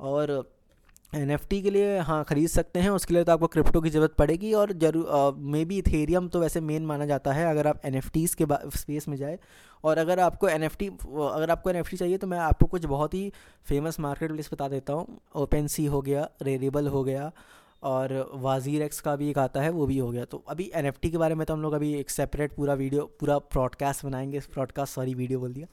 और 0.00 0.57
एनएफटी 1.12 1.60
के 1.62 1.70
लिए 1.70 1.98
हाँ 2.00 2.22
ख़रीद 2.24 2.48
सकते 2.48 2.80
हैं, 2.80 2.90
उसके 2.90 3.14
लिए 3.14 3.24
तो 3.24 3.32
आपको 3.32 3.46
क्रिप्टो 3.46 3.80
की 3.80 3.90
ज़रूरत 3.90 4.14
पड़ेगी 4.14 4.52
और 4.54 4.72
ज़रूर 4.74 5.36
मे 5.36 5.64
बी 5.64 5.78
इथेरियम 5.78 6.28
तो 6.28 6.40
वैसे 6.40 6.60
मेन 6.62 6.86
माना 6.86 7.06
जाता 7.06 7.32
है, 7.32 7.46
अगर 7.46 7.66
आप 7.66 7.80
एन 7.84 8.00
के 8.16 8.46
स्पेस 8.78 9.08
में 9.08 9.16
जाए। 9.16 9.38
और 9.84 9.98
अगर 9.98 10.20
आपको 10.20 10.48
एनएफटी 10.48 10.86
अगर 10.86 11.50
आपको 11.50 11.70
एनएफटी 11.70 11.96
चाहिए 11.96 12.18
तो 12.18 12.26
मैं 12.26 12.38
आपको 12.40 12.66
कुछ 12.66 12.84
बहुत 12.86 13.14
ही 13.14 13.30
फ़ेमस 13.68 14.00
मार्केट 14.00 14.32
प्लेस 14.32 14.50
बता 14.52 14.68
देता 14.68 14.92
हूँ। 14.92 15.18
ओपन 15.36 15.66
सी 15.66 15.84
हो 15.86 16.00
गया 16.02 16.28
रेरेबल 16.42 16.88
हो 16.88 17.02
गया, 17.04 17.30
और 17.82 18.30
वाजीर 18.34 18.82
एक्स 18.82 19.00
का 19.00 19.14
भी 19.16 19.28
एक 19.30 19.38
आता 19.38 19.60
है, 19.60 19.70
वो 19.70 19.86
भी 19.86 19.98
हो 19.98 20.10
गया। 20.10 20.24
तो 20.24 20.42
अभी 20.48 20.70
एनएफटी 20.74 21.10
के 21.10 21.18
बारे 21.18 21.34
में 21.34 21.46
तो 21.46 21.54
हम 21.54 21.62
लोग 21.62 21.72
अभी 21.72 21.92
एक 21.94 22.10
सेपरेट 22.10 22.54
पूरा 22.54 22.74
वीडियो 22.74 23.04
पूरा 23.20 23.38
ब्रॉडकास्ट 23.38 24.04
बनाएँगे 24.04 24.38
ब्रॉडकास्ट 24.52 24.94
सॉरी 24.94 25.14
वीडियो 25.14 25.40
बोल 25.40 25.52
दिया। 25.52 25.66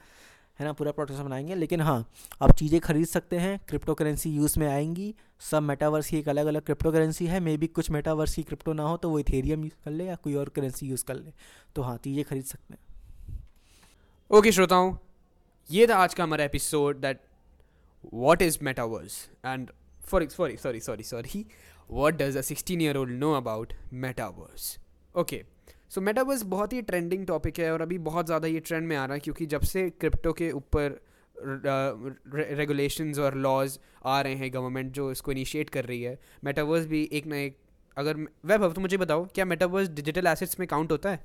है 0.59 0.65
ना, 0.65 0.71
पूरा 0.73 0.91
प्रोटेक्शन 0.91 1.23
बनाएँगे। 1.23 1.55
लेकिन 1.55 1.81
हाँ 1.81 1.99
आप 2.41 2.51
चीज़ें 2.51 2.79
खरीद 2.81 3.05
सकते 3.07 3.37
हैं 3.37 3.59
क्रिप्टो 3.69 3.93
करेंसी 3.93 4.29
यूज़ 4.29 4.59
में 4.59 4.67
आएँगी। 4.67 5.13
सब 5.41 5.63
मेटावर्स 5.63 6.09
की 6.09 6.17
एक 6.17 6.29
अलग 6.29 6.45
अलग 6.45 6.61
क्रिप्टो 6.61 6.91
करेंसी 6.91 7.25
है। 7.27 7.39
मे 7.39 7.55
बी 7.57 7.67
कुछ 7.69 7.89
मेटावर्स 7.91 8.35
की 8.35 8.43
क्रिप्टो 8.43 8.73
ना 8.73 8.83
हो 8.83 8.97
तो 8.97 9.09
वो 9.09 9.19
इथेरियम 9.19 9.63
यूज़ 9.63 9.83
कर 9.85 9.91
ले 9.91 10.05
या 10.05 10.15
कोई 10.15 10.35
और 10.35 10.49
करेंसी 10.49 10.87
यूज़ 10.87 11.05
कर 11.05 11.15
ले। 11.15 11.33
तो 11.75 11.81
हाँ 11.81 11.97
चीज़ें 11.97 12.23
खरीद 12.25 12.43
सकते 12.43 12.73
हैं। 12.73 12.83
ओके 14.31 14.51
श्रोताओं, 14.51 14.95
ये 15.69 15.87
था 15.87 15.95
आज 15.95 16.13
का 16.13 16.23
हमारा 16.23 16.43
episode 16.43 17.01
that 17.01 17.21
what 18.13 18.41
is 18.41 18.57
metaverse 18.63 19.17
and 19.45 19.69
for 20.01 20.27
sorry 20.29 20.57
sorry 20.57 20.79
sorry 20.79 21.03
sorry 21.03 21.45
what 21.89 22.13
does 22.13 22.37
a 22.37 22.41
sixteen 22.41 22.81
year 22.81 22.97
old 22.97 23.19
know 23.19 23.31
about 23.33 23.73
metaverse 23.93 24.77
okay 25.15 25.43
so 25.91 26.01
metaverse 26.01 26.43
बहुत 26.43 26.73
ही 26.73 26.81
ट्रेंडिंग 26.81 27.25
टॉपिक 27.27 27.59
है 27.59 27.71
और 27.73 27.81
अभी 27.81 27.97
बहुत 27.97 28.25
ज़्यादा 28.25 28.47
ये 28.47 28.59
ट्रेंड 28.59 28.87
में 28.87 28.95
आ 28.95 29.05
रहा 29.05 29.13
है 29.13 29.19
क्योंकि 29.19 29.45
जब 29.45 29.61
से 29.61 29.89
क्रिप्टो 29.89 30.33
के 30.33 30.51
ऊपर 30.51 30.99
रेगुलेशंस 32.57 33.19
और 33.19 33.35
लॉज 33.35 33.79
आ 34.05 34.19
रहे 34.21 34.35
हैं 34.35 34.53
गवर्नमेंट 34.53 34.91
जो 34.93 35.11
इसको 35.11 35.31
इनिशिएट 35.31 35.69
कर 35.69 35.85
रही 35.85 36.01
है 36.01 36.17
मेटावर्स 36.43 36.85
भी 36.85 37.03
एक 37.13 37.25
ना 37.27 37.37
एक, 37.37 37.57
अगर 37.97 38.17
वैभव 38.45 38.73
तो 38.73 38.81
मुझे 38.81 38.97
बताओ, 38.97 39.25
क्या 39.25 39.45
मेटावर्स 39.45 39.89
डिजिटल 39.89 40.27
एसेट्स 40.27 40.59
में 40.59 40.67
काउंट 40.67 40.91
होता 40.91 41.09
है? 41.09 41.19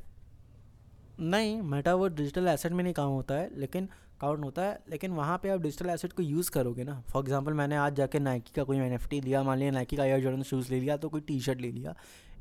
नहीं 1.21 1.61
मेटावर्स 1.63 2.15
डिजिटल 2.15 2.49
एसेट 2.49 2.73
में 2.73 2.83
नहीं 2.85 2.95
काउंट 2.95 3.17
होता 3.17 3.35
है, 3.35 3.51
लेकिन 3.57 3.89
काउंट 4.21 4.45
होता 4.45 4.63
है, 4.63 4.79
लेकिन 4.91 5.13
वहाँ 5.13 5.39
पे 5.43 5.49
आप 5.49 5.61
डिजिटल 5.61 5.91
एसेट 5.91 6.13
को 6.13 6.23
यूज़ 6.23 6.51
करोगे 6.51 6.85
ना। 6.85 7.01
फॉर 7.09 7.23
एग्जांपल 7.23 7.53
मैंने 7.53 7.77
आज 7.77 7.95
जाके 7.95 8.19
नाइकी 8.19 8.53
का 8.57 8.65
कोई 8.65 8.77
एनएफटी 8.79 9.21
लिया, 9.21 9.43
मान 9.43 9.59
लिया 9.59 9.71
नाइकी 9.71 9.97
का 9.97 10.05
एयर 10.05 10.21
जॉर्डन 10.21 10.43
शूज़ 10.43 10.73
ले 10.73 10.81
लिया 10.81 10.97
तो 10.97 11.09
कोई 11.09 11.21
टी 11.21 11.41
शर्ट 11.41 11.61
ले 11.61 11.71
लिया 11.71 11.95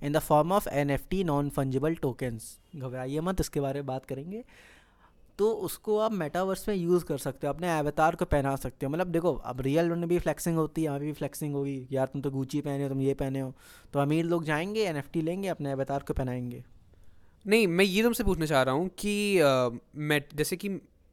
in 0.04 0.14
the 0.14 0.20
form 0.20 0.52
of 0.52 0.68
N 0.70 0.90
F 0.90 1.08
T 1.10 1.24
non 1.24 1.50
fungible 1.50 1.96
tokens 1.96 2.58
घबराइए 2.76 3.20
मत, 3.20 3.42
इसके 3.42 3.60
बारे 3.60 3.80
में 3.80 3.86
बात 3.86 4.06
करेंगे। 4.06 4.44
तो 5.40 5.52
उसको 5.66 5.98
आप 6.00 6.12
मेटावर्स 6.12 6.68
में 6.70 6.76
यूज़ 6.76 7.04
कर 7.06 7.18
सकते 7.18 7.48
हो, 7.48 7.54
अपने 7.54 7.78
अवतार 7.80 8.16
को 8.16 8.26
पहना 8.26 8.56
सकते 8.56 8.86
हो। 8.86 8.92
मतलब 8.92 9.08
देखो, 9.08 9.34
अब 9.34 9.62
रियल 9.62 9.90
में 9.90 10.08
भी 10.10 10.18
फ्लेक्सिंग 10.20 10.58
होती 10.58 10.82
है, 10.82 10.86
यहाँ 10.86 11.00
भी 11.00 11.12
फ्लेक्सिंग 11.14 11.54
होगी। 11.54 11.88
यार, 11.92 12.08
तुम 12.08 12.22
तो 12.22 12.32
गुची 12.32 12.62
पहने 12.62 12.84
हो, 12.84 12.90
तुम 12.90 13.02
ये 13.02 13.14
पहने 13.14 13.40
हो। 13.40 13.54
तो 13.94 14.00
अमीर 14.00 14.26
लोग 14.26 14.44
जाएँगे 14.44 14.84
एनएफटी 14.84 15.22
लेंगे, 15.22 15.48
अपने 15.48 15.72
अवतार 15.72 16.04
को 16.08 16.14
पहनाएँगे। 16.14 16.64
नहीं, 17.46 17.68
मैं 17.68 17.86
ये 17.86 18.04
तुमसे 18.04 18.24
पूछना 18.24 18.46
चाह 18.46 18.64
रहा 18.64 18.76
हूँ 18.76 18.90
कि 19.00 19.14
मैं 19.96 20.22
जैसे 20.36 20.58
कि 20.58 20.70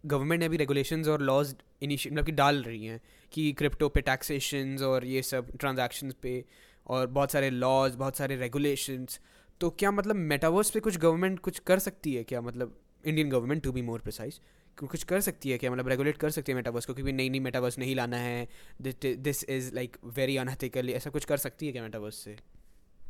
गवर्नमेंट 0.06 0.40
ने 0.40 0.46
अभी 0.46 0.56
रेगुलेशंस 0.56 1.08
और 1.08 1.20
लॉज 1.20 1.54
इनिशिएट 1.82 2.12
मतलब 2.12 2.26
कि 2.26 2.32
डाल 2.32 2.62
रही 2.62 2.86
हैं 2.86 3.00
कि 3.32 3.52
क्रिप्टो 3.52 3.88
पे 3.88 4.00
टैक्सेशंस 4.00 4.82
और 4.82 5.04
ये 5.04 5.22
सब 5.22 5.56
ट्रांजैक्शंस 5.58 6.14
पे 6.14 6.44
और 6.86 7.06
बहुत 7.06 7.32
सारे 7.32 7.50
लॉज 7.50 7.94
बहुत 7.94 8.16
सारे 8.16 8.36
रेगुलेशंस 8.36 9.20
तो 9.60 9.70
क्या 9.70 9.90
मतलब 9.90 10.16
मेटावर्स 10.16 10.70
पे 10.70 10.80
कुछ 10.80 10.98
गवर्नमेंट 10.98 11.38
कुछ 11.40 11.58
कर 11.58 11.78
सकती 11.78 12.14
है 12.14 12.24
क्या? 12.24 12.40
मतलब 12.40 12.78
Indian 13.06 13.28
government 13.30 13.62
to 13.62 13.72
be 13.72 13.82
more 13.82 14.00
precise 14.00 14.40
कुछ 14.78 15.02
कर 15.04 15.20
सकती 15.20 15.50
है 15.50 15.58
क्या? 15.58 15.70
मतलब 15.70 15.88
रेगुलेट 15.88 16.16
कर 16.16 16.30
सकती 16.30 16.52
है 16.52 16.56
मेटावर्स 16.56 16.86
को? 16.86 16.94
क्योंकि 16.94 17.12
नई 17.12 17.28
नई 17.28 17.40
मेटावर्स 17.40 17.78
नहीं 17.78 17.94
लाना 17.96 18.16
है। 18.16 18.48
This 18.82 19.44
is 19.44 19.74
like 19.74 19.96
very 20.16 20.36
unethically 20.36 20.92
ऐसा 20.92 21.10
कुछ 21.10 21.24
कर 21.24 21.36
सकती 21.36 21.66
है 21.66 21.72
क्या 21.72 21.82
मेटावर्स 21.82 22.14
से? 22.14 22.36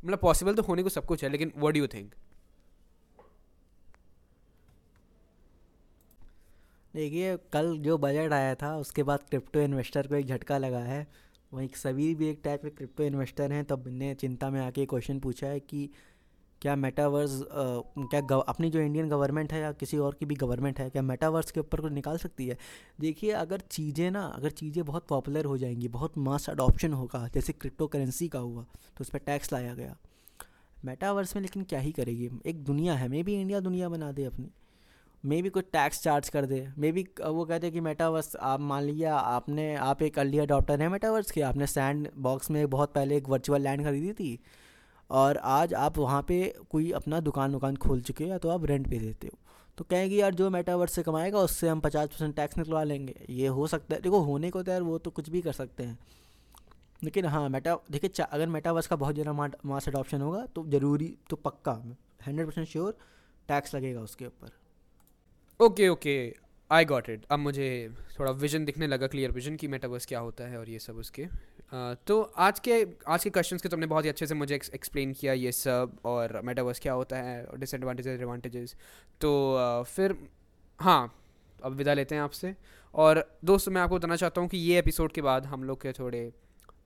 मतलब 0.05 0.19
पॉसिबल 0.19 0.55
तो 0.55 0.63
होने 0.63 0.83
को 0.83 0.89
सब 0.89 1.07
कुछ 1.07 1.25
है, 1.25 1.31
लेकिन 1.31 1.53
वट 1.59 1.75
डू 1.75 1.87
थिंक 1.87 2.15
देखिए 6.97 7.37
कल 7.53 7.77
जो 7.79 7.97
बजट 7.99 8.33
आया 8.33 8.55
था 8.55 8.77
उसके 8.77 9.03
बाद 9.03 9.23
क्रिप्टो 9.31 9.61
इन्वेस्टर 9.61 10.07
को 10.07 10.15
एक 10.15 10.27
झटका 10.27 10.59
लगा 10.59 10.79
है। 10.79 11.07
वहीं 11.53 11.69
सभी 11.77 12.15
भी 12.15 12.29
एक 12.29 12.41
टाइप 12.45 12.63
के 12.63 12.71
क्रिप्टो 12.71 13.05
इन्वेस्टर 13.05 13.53
हैं 13.53 13.65
तब 13.65 13.85
ने 13.89 14.15
चिंता 14.15 14.51
में 14.51 14.61
आके 14.61 14.87
क्वेश्चन 14.87 15.19
पूछा 15.21 15.47
है 15.47 15.61
कि 15.61 15.89
क्या 16.63 16.77
मेटावर्स 16.77 17.41
क्या 17.51 18.21
गव, 18.21 18.41
अपनी 18.41 18.71
जो 18.71 18.81
इंडियन 18.81 19.09
गवर्नमेंट 19.09 19.53
है 19.53 19.61
या 19.61 19.73
किसी 19.73 19.99
और 19.99 20.15
की 20.21 20.27
भी 20.27 20.35
गवर्नमेंट 20.35 20.81
है 20.81 20.89
क्या 20.91 21.03
मेटावर्स 21.03 21.51
के 21.51 21.61
ऊपर 21.61 21.81
कुछ 21.81 21.93
निकाल 21.93 22.19
सकती 22.19 22.47
है? 22.49 22.57
देखिए 23.01 23.31
अगर 23.35 23.61
चीज़ें 23.71 24.11
ना 24.11 24.25
अगर 24.27 24.51
चीज़ें 24.53 24.85
बहुत 24.85 25.07
पॉपुलर 25.09 25.45
हो 25.45 25.59
जाएँगी 25.59 25.89
बहुत 25.91 26.19
मास 26.19 26.51
अडॉप्शन 26.51 26.93
होगा 26.93 27.27
जैसे 27.35 27.53
क्रिप्टो 27.53 27.87
करेंसी 27.87 28.29
का 28.29 28.39
हुआ 28.39 28.63
तो 28.63 29.01
उस 29.01 29.11
पर 29.11 29.19
टैक्स 29.21 29.53
लाया 29.53 29.75
गया। 29.75 29.97
मेटावर्स 30.85 31.37
में 31.37 31.43
लेकिन 31.43 31.63
क्या 31.65 31.81
ही 31.81 31.93
करेगी? 31.93 32.31
एक 32.47 32.65
दुनिया 32.65 32.95
है 32.95 33.09
मे 33.09 33.23
भी 33.23 33.35
इंडिया 33.35 33.61
दुनिया 33.61 33.89
बना 33.89 34.13
दे 34.13 34.25
अपनी। 34.25 34.51
मे 35.27 35.41
भी 35.43 35.49
कुछ 35.51 35.65
टैक्स 35.73 36.03
चार्ज 36.03 36.29
कर 36.29 36.47
दे। 36.47 36.67
मे 36.79 36.91
बी 36.93 37.03
वो 37.21 37.45
कहते 37.45 37.67
हैं 37.67 37.73
कि 37.75 37.81
मेटावर्स 37.81 38.37
आप 38.39 38.61
मान 38.63 38.83
लिया 38.83 39.15
आपने, 39.17 39.75
आप 39.77 40.03
एक 40.03 40.19
अर्ली 40.19 40.39
अडॉप्टर 40.39 40.81
हैं 40.81 40.89
मेटावर्स 40.89 41.31
के। 41.31 41.41
आपने 41.43 41.67
सैंड 41.67 42.09
बॉक्स 42.19 42.51
में 42.51 42.69
बहुत 42.71 42.93
पहले 42.93 43.17
एक 43.17 43.29
वर्चुअल 43.29 43.63
लैंड 43.63 43.85
खरीदी 43.85 44.13
थी 44.13 44.39
और 45.11 45.37
आज 45.37 45.75
आप 45.77 45.99
वहाँ 45.99 46.23
पे 46.29 46.39
कोई 46.71 46.91
अपना 46.93 47.21
दुकान 47.23 47.55
वकान 47.55 47.77
खोल 47.77 48.01
चुके 48.03 48.25
हो 48.25 48.31
या 48.31 48.39
तो 48.39 48.49
आप 48.49 48.65
रेंट 48.65 48.89
पे 48.91 48.99
देते 48.99 49.27
हो। 49.27 49.39
तो 49.79 49.85
कहेंगे 49.85 50.17
यार, 50.17 50.35
जो 50.35 50.51
मेटावर्स 50.51 50.93
से 50.93 51.03
कमाएगा, 51.03 51.39
उससे 51.41 51.69
हम 51.69 51.81
पचास 51.81 52.09
परसेंट 52.09 52.35
टैक्स 52.37 52.59
निकलवा 52.59 52.83
लेंगे। 52.85 53.15
ये 53.31 53.47
हो 53.49 53.67
सकता 53.67 53.95
है, 53.95 54.01
देखो, 54.01 54.21
होने 54.21 54.51
को 54.51 54.63
तो 54.63 54.73
यार 54.73 54.83
वो 54.83 54.99
तो 54.99 55.11
कुछ 55.11 55.29
भी 55.31 55.41
कर 55.41 55.53
सकते 55.55 55.83
हैं। 55.83 55.99
लेकिन 57.05 57.25
हाँ 57.27 57.49
मेटा 57.49 57.75
देखिए 57.91 58.25
अगर 58.25 58.49
मेटावर्स 58.49 58.87
का 58.87 58.97
बहुत 58.97 59.15
ज़्यादा 59.15 59.33
मास 59.65 59.89
अडॉप्शन 59.89 60.21
होगा 60.21 60.45
तो 60.47 60.65
ज़रूरी 60.69 61.17
तो 61.31 61.37
पक्का 61.39 61.73
हंड्रेड 62.27 62.47
परसेंट 62.47 62.69
श्योर 62.69 62.97
टैक्स 63.49 63.75
लगेगा 63.75 64.01
उसके 64.01 64.27
ऊपर। 64.27 64.51
Okay 65.61 65.89
okay 65.89 66.35
I 66.71 66.85
got 66.85 67.09
it 67.09 67.25
अब 67.31 67.39
मुझे 67.39 67.95
थोड़ा 68.21 68.33
विजन 68.33 68.65
दिखने 68.65 68.87
लगा 68.87 69.07
क्लियर 69.07 69.31
विजन 69.31 69.57
की 69.57 69.69
मेटावर्स 69.69 70.07
क्या 70.07 70.19
होता 70.19 70.45
है 70.45 70.59
और 70.59 70.69
ये 70.69 70.79
सब 70.79 70.97
उसके। 70.97 71.27
uh, 71.27 71.97
तो 72.07 72.23
आज 72.23 72.61
के 72.61 72.87
आज 73.09 73.25
के 73.25 73.31
क्वेश्चंस 73.31 73.63
के 73.63 73.69
तुमने 73.69 73.87
बहुत 73.87 74.05
ही 74.05 74.09
अच्छे 74.09 74.27
से 74.27 74.35
मुझे 74.35 74.55
एक्सप्लेन 74.55 75.13
किया 75.13 75.33
ये 75.33 75.53
सब 75.53 75.97
और 76.05 76.41
मेटावर्स 76.45 76.81
क्या 76.81 76.93
होता 76.93 77.17
है 77.17 77.45
और 77.45 77.59
डिसएडवांटेजेस 77.59 78.21
एडवांटेजेस 78.21 78.77
तो 79.21 79.57
uh, 79.59 79.89
फिर 79.89 80.29
हाँ 80.79 81.15
अब 81.65 81.73
विदा 81.73 81.95
लेते 81.95 82.15
हैं 82.15 82.23
आपसे। 82.23 82.57
और 82.95 83.39
दोस्तों 83.45 83.73
मैं 83.73 83.83
आपको 83.83 83.97
बताना 83.97 84.17
चाहता 84.17 84.41
हूँ 84.41 84.49
कि 84.49 84.57
ये 84.57 84.79
एपिसोड 84.79 85.13
के 85.13 85.23
बाद 85.23 85.47
हम 85.47 85.65
लोग 85.65 85.83
के 85.83 85.93
थोड़े 85.93 86.33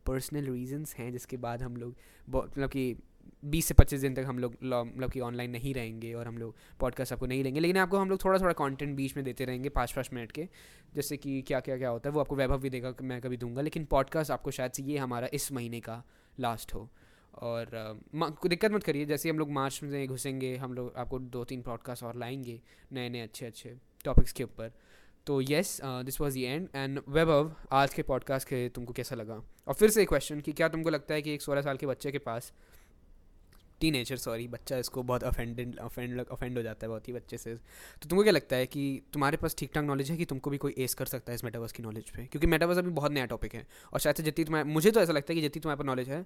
पर्सनल 0.06 0.44
रीजंस 0.44 0.94
हैं 0.94 1.12
जिसके 1.12 1.36
बाद 1.36 1.62
हम 1.62 1.76
लोग 1.76 1.96
मतलब 2.30 2.70
कि 2.70 2.96
बीस 3.44 3.66
से 3.66 3.74
पच्चीस 3.74 4.00
दिन 4.00 4.14
तक 4.14 4.24
हम 4.26 4.38
लोग 4.38 4.56
मतलब 4.64 5.10
कि 5.10 5.20
ऑनलाइन 5.20 5.50
नहीं 5.50 5.74
रहेंगे 5.74 6.12
और 6.14 6.26
हम 6.26 6.38
लोग 6.38 6.56
पॉडकास्ट 6.80 7.12
आपको 7.12 7.26
नहीं 7.26 7.44
लेंगे 7.44 7.60
लेकिन 7.60 7.76
आपको 7.76 7.98
हम 7.98 8.10
लोग 8.10 8.24
थोड़ा 8.24 8.38
थोड़ा 8.38 8.52
कंटेंट 8.52 8.96
बीच 8.96 9.16
में 9.16 9.24
देते 9.24 9.44
रहेंगे 9.44 9.68
पाँच 9.68 9.92
पाँच 9.92 10.10
मिनट 10.12 10.32
के 10.32 10.48
जैसे 10.94 11.16
कि 11.16 11.40
क्या 11.42 11.60
क्या 11.60 11.76
क्या 11.76 11.88
होता 11.88 12.08
है, 12.08 12.14
वो 12.14 12.20
आपको 12.20 12.36
वैभव 12.36 12.58
भी 12.60 12.70
देगा, 12.70 12.94
मैं 13.02 13.20
कभी 13.20 13.36
दूँगा। 13.36 13.62
लेकिन 13.62 13.84
पॉडकास्ट 13.84 14.30
आपको 14.30 14.50
शायद 14.50 14.72
से 14.72 14.82
ये 14.82 14.98
हमारा 14.98 15.28
इस 15.32 15.50
महीने 15.52 15.80
का 15.80 16.02
लास्ट 16.40 16.74
हो। 16.74 16.88
और 17.34 18.00
दिक्कत 18.46 18.72
मत 18.72 18.82
करिए, 18.84 19.04
जैसे 19.04 19.30
हम 19.30 19.38
लोग 19.38 19.50
मार्च 19.50 19.80
में 19.82 20.06
घुसेंगे, 20.06 20.56
हम 20.56 20.72
लोग 20.74 20.92
आपको 20.96 21.18
दो 21.18 21.44
तीन 21.44 21.62
पॉडकास्ट 21.62 22.02
और 22.02 22.16
लाएँगे 22.16 22.60
नए 22.92 23.08
नए 23.08 23.20
अच्छे 23.20 23.46
अच्छे 23.46 23.76
टॉपिक्स 24.04 24.32
के 24.32 24.44
ऊपर। 24.44 24.72
तो 25.26 25.40
yes 25.40 25.80
this 25.84 26.20
was 26.20 26.34
the 26.34 26.42
end 26.42 26.68
and 26.74 27.00
Vaibhav, 27.08 27.54
आज 27.72 27.94
के 27.94 28.02
पॉडकास्ट 28.02 28.48
के 28.48 28.68
तुमको 28.68 28.92
कैसा 28.92 29.16
लगा? 29.16 29.42
और 29.68 29.74
फिर 29.74 29.90
से 29.90 30.02
एक 30.02 30.08
क्वेश्चन 30.08 30.40
कि 30.40 30.52
क्या 30.52 30.68
तुमको 30.68 30.90
लगता 30.90 31.14
है 31.14 31.22
कि 31.22 31.34
एक 31.34 31.42
सोलह 31.42 31.62
साल 31.62 31.76
के 31.76 31.86
बच्चे 31.86 32.12
के 32.12 32.18
पास 32.18 32.52
टीनेजर 33.80 34.16
सॉरी 34.16 34.46
बच्चा 34.48 34.76
इसको 34.78 35.02
बहुत 35.02 35.24
अफेंडेड 35.24 35.78
अफेंड 35.78 36.20
अफेंड 36.22 36.56
हो 36.56 36.62
जाता 36.62 36.86
है 36.86 36.88
बहुत 36.88 37.08
ही 37.08 37.12
बच्चे 37.12 37.38
से। 37.38 37.54
तो 37.54 38.08
तुमको 38.08 38.22
क्या 38.22 38.32
लगता 38.32 38.56
है 38.56 38.66
कि 38.66 39.02
तुम्हारे 39.12 39.36
पास 39.36 39.56
ठीक 39.58 39.70
ठाक 39.74 39.84
नॉलेज 39.84 40.10
है 40.10 40.16
कि 40.16 40.24
तुमको 40.24 40.50
भी 40.50 40.58
कोई 40.58 40.74
एस 40.78 40.94
कर 40.94 41.06
सकता 41.06 41.32
है 41.32 41.34
इस 41.34 41.44
मेटावर्स 41.44 41.72
की 41.72 41.82
नॉलेज 41.82 42.10
पे? 42.10 42.24
क्योंकि 42.24 42.46
मेटावर्स 42.46 42.78
अभी 42.78 42.90
बहुत 42.90 43.12
नया 43.12 43.26
टॉपिक 43.26 43.54
है 43.54 43.66
और 43.92 44.00
शायद 44.00 44.16
से 44.16 44.22
जितनी 44.22 44.44
तुम्हारे, 44.44 44.68
मुझे 44.68 44.90
तो 44.90 45.00
ऐसा 45.00 45.12
लगता 45.12 45.32
है 45.32 45.34
कि 45.34 45.42
जितनी 45.42 45.60
तुम्हारे 45.60 45.78
पास 45.78 45.86
नॉलेज 45.86 46.08
है, 46.08 46.24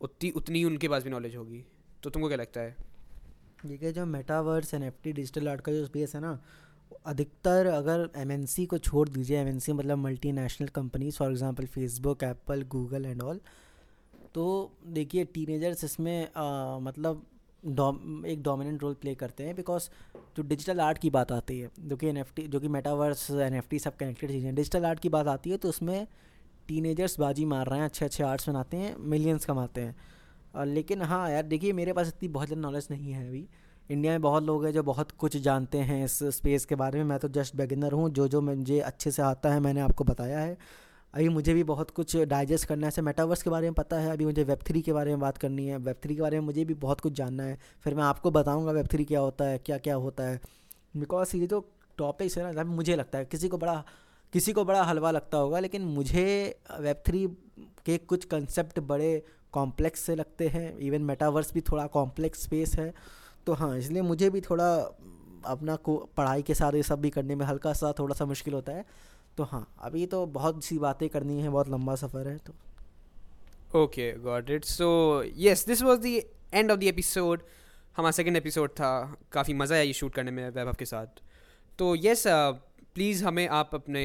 उतनी 0.00 0.30
उतनी 0.30 0.64
उनके 0.64 0.88
पास 0.88 1.04
भी 1.04 1.10
नॉलेज 1.10 1.36
होगी। 1.36 1.64
तो 2.02 2.10
तुमको 2.10 2.28
क्या 2.28 2.38
लगता 2.38 2.60
है? 2.60 2.76
ये 3.66 3.92
जो 3.92 4.06
metaverse 4.06 4.74
N 4.74 4.82
F 4.82 4.94
digital 5.04 5.48
art 5.48 5.60
का 5.60 5.72
जो 5.72 5.84
स्पेस 5.86 6.14
है 6.14 6.20
ना, 6.20 6.38
अधिकतर 7.06 7.66
अगर 7.66 8.10
एम 8.16 8.44
को 8.66 8.78
छोड़ 8.78 9.08
दीजिए 9.08 9.38
एम 9.38 9.58
मतलब 9.70 9.98
multi 9.98 10.32
national 10.32 10.68
companies 10.68 11.16
for 11.16 11.30
example 11.30 11.66
Facebook 11.66 12.22
Apple 12.24 12.62
Google 12.62 13.06
and 13.06 13.22
all 13.22 13.40
तो 14.36 14.44
देखिए 14.90 15.24
टीनेजर्स 15.24 15.84
इसमें 15.84 16.28
आ, 16.36 16.78
मतलब 16.78 17.24
एक 18.26 18.42
डोमिनेंट 18.42 18.82
रोल 18.82 18.94
प्ले 18.94 19.14
करते 19.14 19.44
हैं 19.44 19.54
बिकॉज़ 19.56 19.88
जो 20.36 20.42
डिजिटल 20.42 20.80
आर्ट 20.80 20.98
की 20.98 21.10
बात 21.10 21.32
आती 21.32 21.58
है 21.58 21.70
जो 21.80 21.96
कि 21.96 22.06
एनएफटी 22.06 22.42
जो 22.46 22.60
कि 22.60 22.68
मेटावर्स 22.68 23.30
एनएफटी 23.30 23.78
सब 23.78 23.96
कनेक्टेड 23.96 24.30
चीज़ें 24.30 24.54
डिजिटल 24.54 24.84
आर्ट 24.84 25.00
की 25.00 25.08
बात 25.08 25.28
आती 25.28 25.50
है 25.50 25.56
तो 25.56 25.68
उसमें 25.68 26.06
टीनेजर्स 26.68 27.18
बाजी 27.20 27.44
मार 27.44 27.66
रहे 27.66 27.78
हैं 27.78 27.86
अच्छे 27.86 28.04
अच्छे 28.04 28.24
आर्ट्स 28.24 28.48
बनाते 28.48 28.76
हैं 28.76 28.94
मिलियंस 29.06 29.44
कमाते 29.44 29.80
हैं। 29.80 30.64
लेकिन 30.66 31.02
हाँ 31.02 31.30
यार 31.30 31.42
देखिए 31.44 31.72
मेरे 31.72 31.92
पास 31.92 32.08
इतनी 32.08 32.28
बहुत 32.28 32.48
ज़्यादा 32.48 32.62
नॉलेज 32.62 32.88
नहीं 32.90 33.12
है 33.12 33.26
अभी। 33.28 33.46
इंडिया 33.90 34.12
में 34.12 34.20
बहुत 34.22 34.42
लोग 34.42 34.64
हैं 34.64 34.72
जो 34.72 34.82
बहुत 34.82 35.10
कुछ 35.18 35.36
जानते 35.38 35.78
हैं 35.80 36.04
इस 36.04 36.18
स्पेस 36.36 36.64
के 36.64 36.74
बारे 36.74 36.98
में। 36.98 37.04
मैं 37.04 37.18
तो 37.18 37.28
जस्ट 37.30 37.56
बिगिनर 37.56 37.92
हूँ 37.92 38.10
जो 38.10 38.28
जो 38.28 38.40
मुझे 38.42 38.80
अच्छे 38.82 39.10
से 39.10 39.22
आता 39.22 39.52
है 39.52 39.60
मैंने 39.60 39.80
आपको 39.80 40.04
बताया 40.04 40.38
है। 40.38 40.56
अभी 41.14 41.28
मुझे 41.28 41.54
भी 41.54 41.62
बहुत 41.64 41.90
कुछ 41.90 42.16
डाइजेस्ट 42.16 42.66
करना 42.68 42.86
है। 42.86 42.88
ऐसे 42.88 43.02
मेटावर्स 43.02 43.42
के 43.42 43.50
बारे 43.50 43.66
में 43.66 43.74
पता 43.74 43.96
है, 43.96 44.10
अभी 44.12 44.24
मुझे 44.24 44.44
वेब 44.44 44.58
थ्री 44.66 44.82
के 44.82 44.92
बारे 44.92 45.10
में 45.10 45.20
बात 45.20 45.38
करनी 45.38 45.66
है। 45.66 45.76
वेब 45.76 45.96
थ्री 46.02 46.14
के 46.14 46.22
बारे 46.22 46.40
में 46.40 46.46
मुझे 46.46 46.64
भी 46.64 46.74
बहुत 46.74 47.00
कुछ 47.00 47.12
जानना 47.12 47.42
है। 47.42 47.58
फिर 47.84 47.94
मैं 47.94 48.02
आपको 48.02 48.30
बताऊँगा 48.30 48.72
वेब 48.72 48.86
थ्री 48.86 49.04
क्या 49.04 49.20
होता 49.20 49.44
है 49.44 49.58
क्या 49.58 49.78
क्या 49.78 49.94
होता 49.94 50.24
है। 50.24 50.40
बिकॉज़ 50.96 51.36
ये 51.36 51.46
जो 51.46 51.64
टॉपिक्स 51.98 52.38
है 52.38 52.52
ना 52.54 52.64
मुझे 52.64 52.96
लगता 52.96 53.18
है, 53.18 53.24
किसी 53.24 53.48
को 53.48 53.58
बड़ा, 53.58 53.84
किसी 54.32 54.52
को 54.52 54.64
बड़ा 54.64 54.82
हलवा 54.82 55.10
लगता 55.10 55.38
होगा, 55.38 55.58
लेकिन 55.58 55.82
मुझे 55.82 56.58
वेब 56.80 57.02
थ्री 57.06 57.26
के 57.86 57.98
कुछ 57.98 58.24
कंसेप्ट 58.24 58.80
बड़े 58.80 59.22
कॉम्प्लेक्स 59.52 60.00
से 60.00 60.14
लगते 60.14 60.48
हैं। 60.48 60.76
इवन 60.78 61.02
मेटावर्स 61.02 61.52
भी 61.54 61.60
थोड़ा 61.60 61.86
कॉम्प्लेक्स 61.86 62.42
स्पेस 62.42 62.74
है। 62.78 62.92
तो 63.46 63.52
हाँ 63.52 63.76
इसलिए 63.78 64.02
मुझे 64.02 64.30
भी 64.30 64.40
थोड़ा 64.40 64.74
अपना 65.46 65.76
को, 65.76 65.96
पढ़ाई 66.16 66.42
के 66.42 66.54
साथ 66.54 66.74
ये 66.74 66.82
सब 66.82 67.00
भी 67.00 67.10
करने 67.10 67.34
में 67.34 67.44
हल्का 67.46 67.72
सा 67.72 67.92
थोड़ा 67.98 68.14
सा 68.14 68.24
मुश्किल 68.24 68.54
होता 68.54 68.72
है। 68.72 68.84
तो 69.36 69.44
हाँ 69.44 69.66
अभी 69.82 70.06
तो 70.06 70.24
बहुत 70.26 70.64
सी 70.64 70.78
बातें 70.78 71.08
करनी 71.08 71.40
है, 71.40 71.48
बहुत 71.48 71.68
लंबा 71.68 71.94
सफ़र 71.94 72.28
है 72.28 72.36
तो। 72.38 72.54
Okay, 73.74 74.12
got 74.20 74.50
it. 74.50 74.64
So, 74.64 75.22
yes, 75.36 75.66
this 75.66 75.82
was 75.82 75.98
the 75.98 76.22
end 76.54 76.70
of 76.70 76.78
the 76.80 76.84
episode. 76.84 77.42
हमारा 77.96 78.10
सेकेंड 78.12 78.36
एपिसोड 78.36 78.70
था, 78.70 79.16
काफ़ी 79.32 79.54
मज़ा 79.54 79.74
आया 79.74 79.84
ये 79.84 79.92
शूट 79.92 80.14
करने 80.14 80.30
में 80.30 80.48
वैभव 80.50 80.74
के 80.78 80.84
साथ। 80.84 81.20
तो 81.78 81.94
यस 81.96 82.22
प्लीज़ 82.26 83.24
हमें 83.24 83.46
आप 83.48 83.74
अपने 83.74 84.04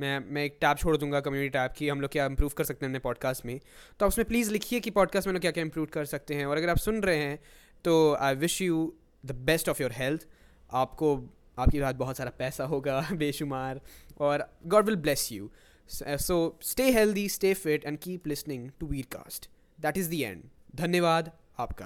मैं 0.00 0.18
मैं 0.34 0.44
एक 0.44 0.56
टैब 0.60 0.76
छोड़ 0.76 0.96
दूँगा 0.96 1.20
कम्युनिटी 1.20 1.48
टैब 1.48 1.72
की, 1.76 1.88
हम 1.88 2.00
लोग 2.00 2.10
क्या 2.10 2.24
इम्प्रूव 2.26 2.50
कर 2.56 2.64
सकते 2.64 2.86
हैं 2.86 2.90
अपने 2.90 2.98
पॉडकास्ट 2.98 3.44
में। 3.46 3.58
तो 3.58 4.06
आप 4.06 4.08
उसमें 4.08 4.26
प्लीज़ 4.28 4.50
लिखिए 4.50 4.80
कि 4.80 4.90
पॉडकास्ट 4.90 5.26
में 5.26 5.32
लोग 5.34 5.40
क्या 5.40 5.50
क्या 5.50 5.64
इम्प्रूव 5.64 5.86
कर 5.92 6.04
सकते 6.04 6.34
हैं। 6.34 6.46
और 6.46 6.56
अगर 6.56 6.68
आप 6.68 6.78
सुन 6.78 7.00
रहे 7.02 7.16
हैं 7.16 7.38
तो 7.84 8.14
I 8.14 8.34
wish 8.34 8.60
you 8.62 8.92
the 9.26 9.32
best 9.44 9.68
of 9.68 9.82
your 9.82 9.92
health 9.92 10.26
आपको 10.70 11.16
आपके 11.58 11.80
पास 11.80 11.94
बहुत 11.94 12.16
सारा 12.16 12.30
पैसा 12.30 12.64
होगा, 12.64 13.08
बेशुमार, 13.12 13.80
और 14.20 14.48
God 14.66 14.84
will 14.84 14.96
bless 14.96 15.32
you 15.32 15.50
so 15.88 16.58
stay 16.62 16.90
healthy 16.90 17.28
stay 17.28 17.54
fit 17.54 17.84
and 17.84 17.98
keep 17.98 18.26
listening 18.26 18.70
to 18.80 18.86
Veer 18.86 19.06
cast 19.12 19.48
that 19.80 19.96
is 19.96 20.10
the 20.10 20.22
end 20.22 20.42
धन्यवाद 20.74 21.30
आपका। 21.58 21.80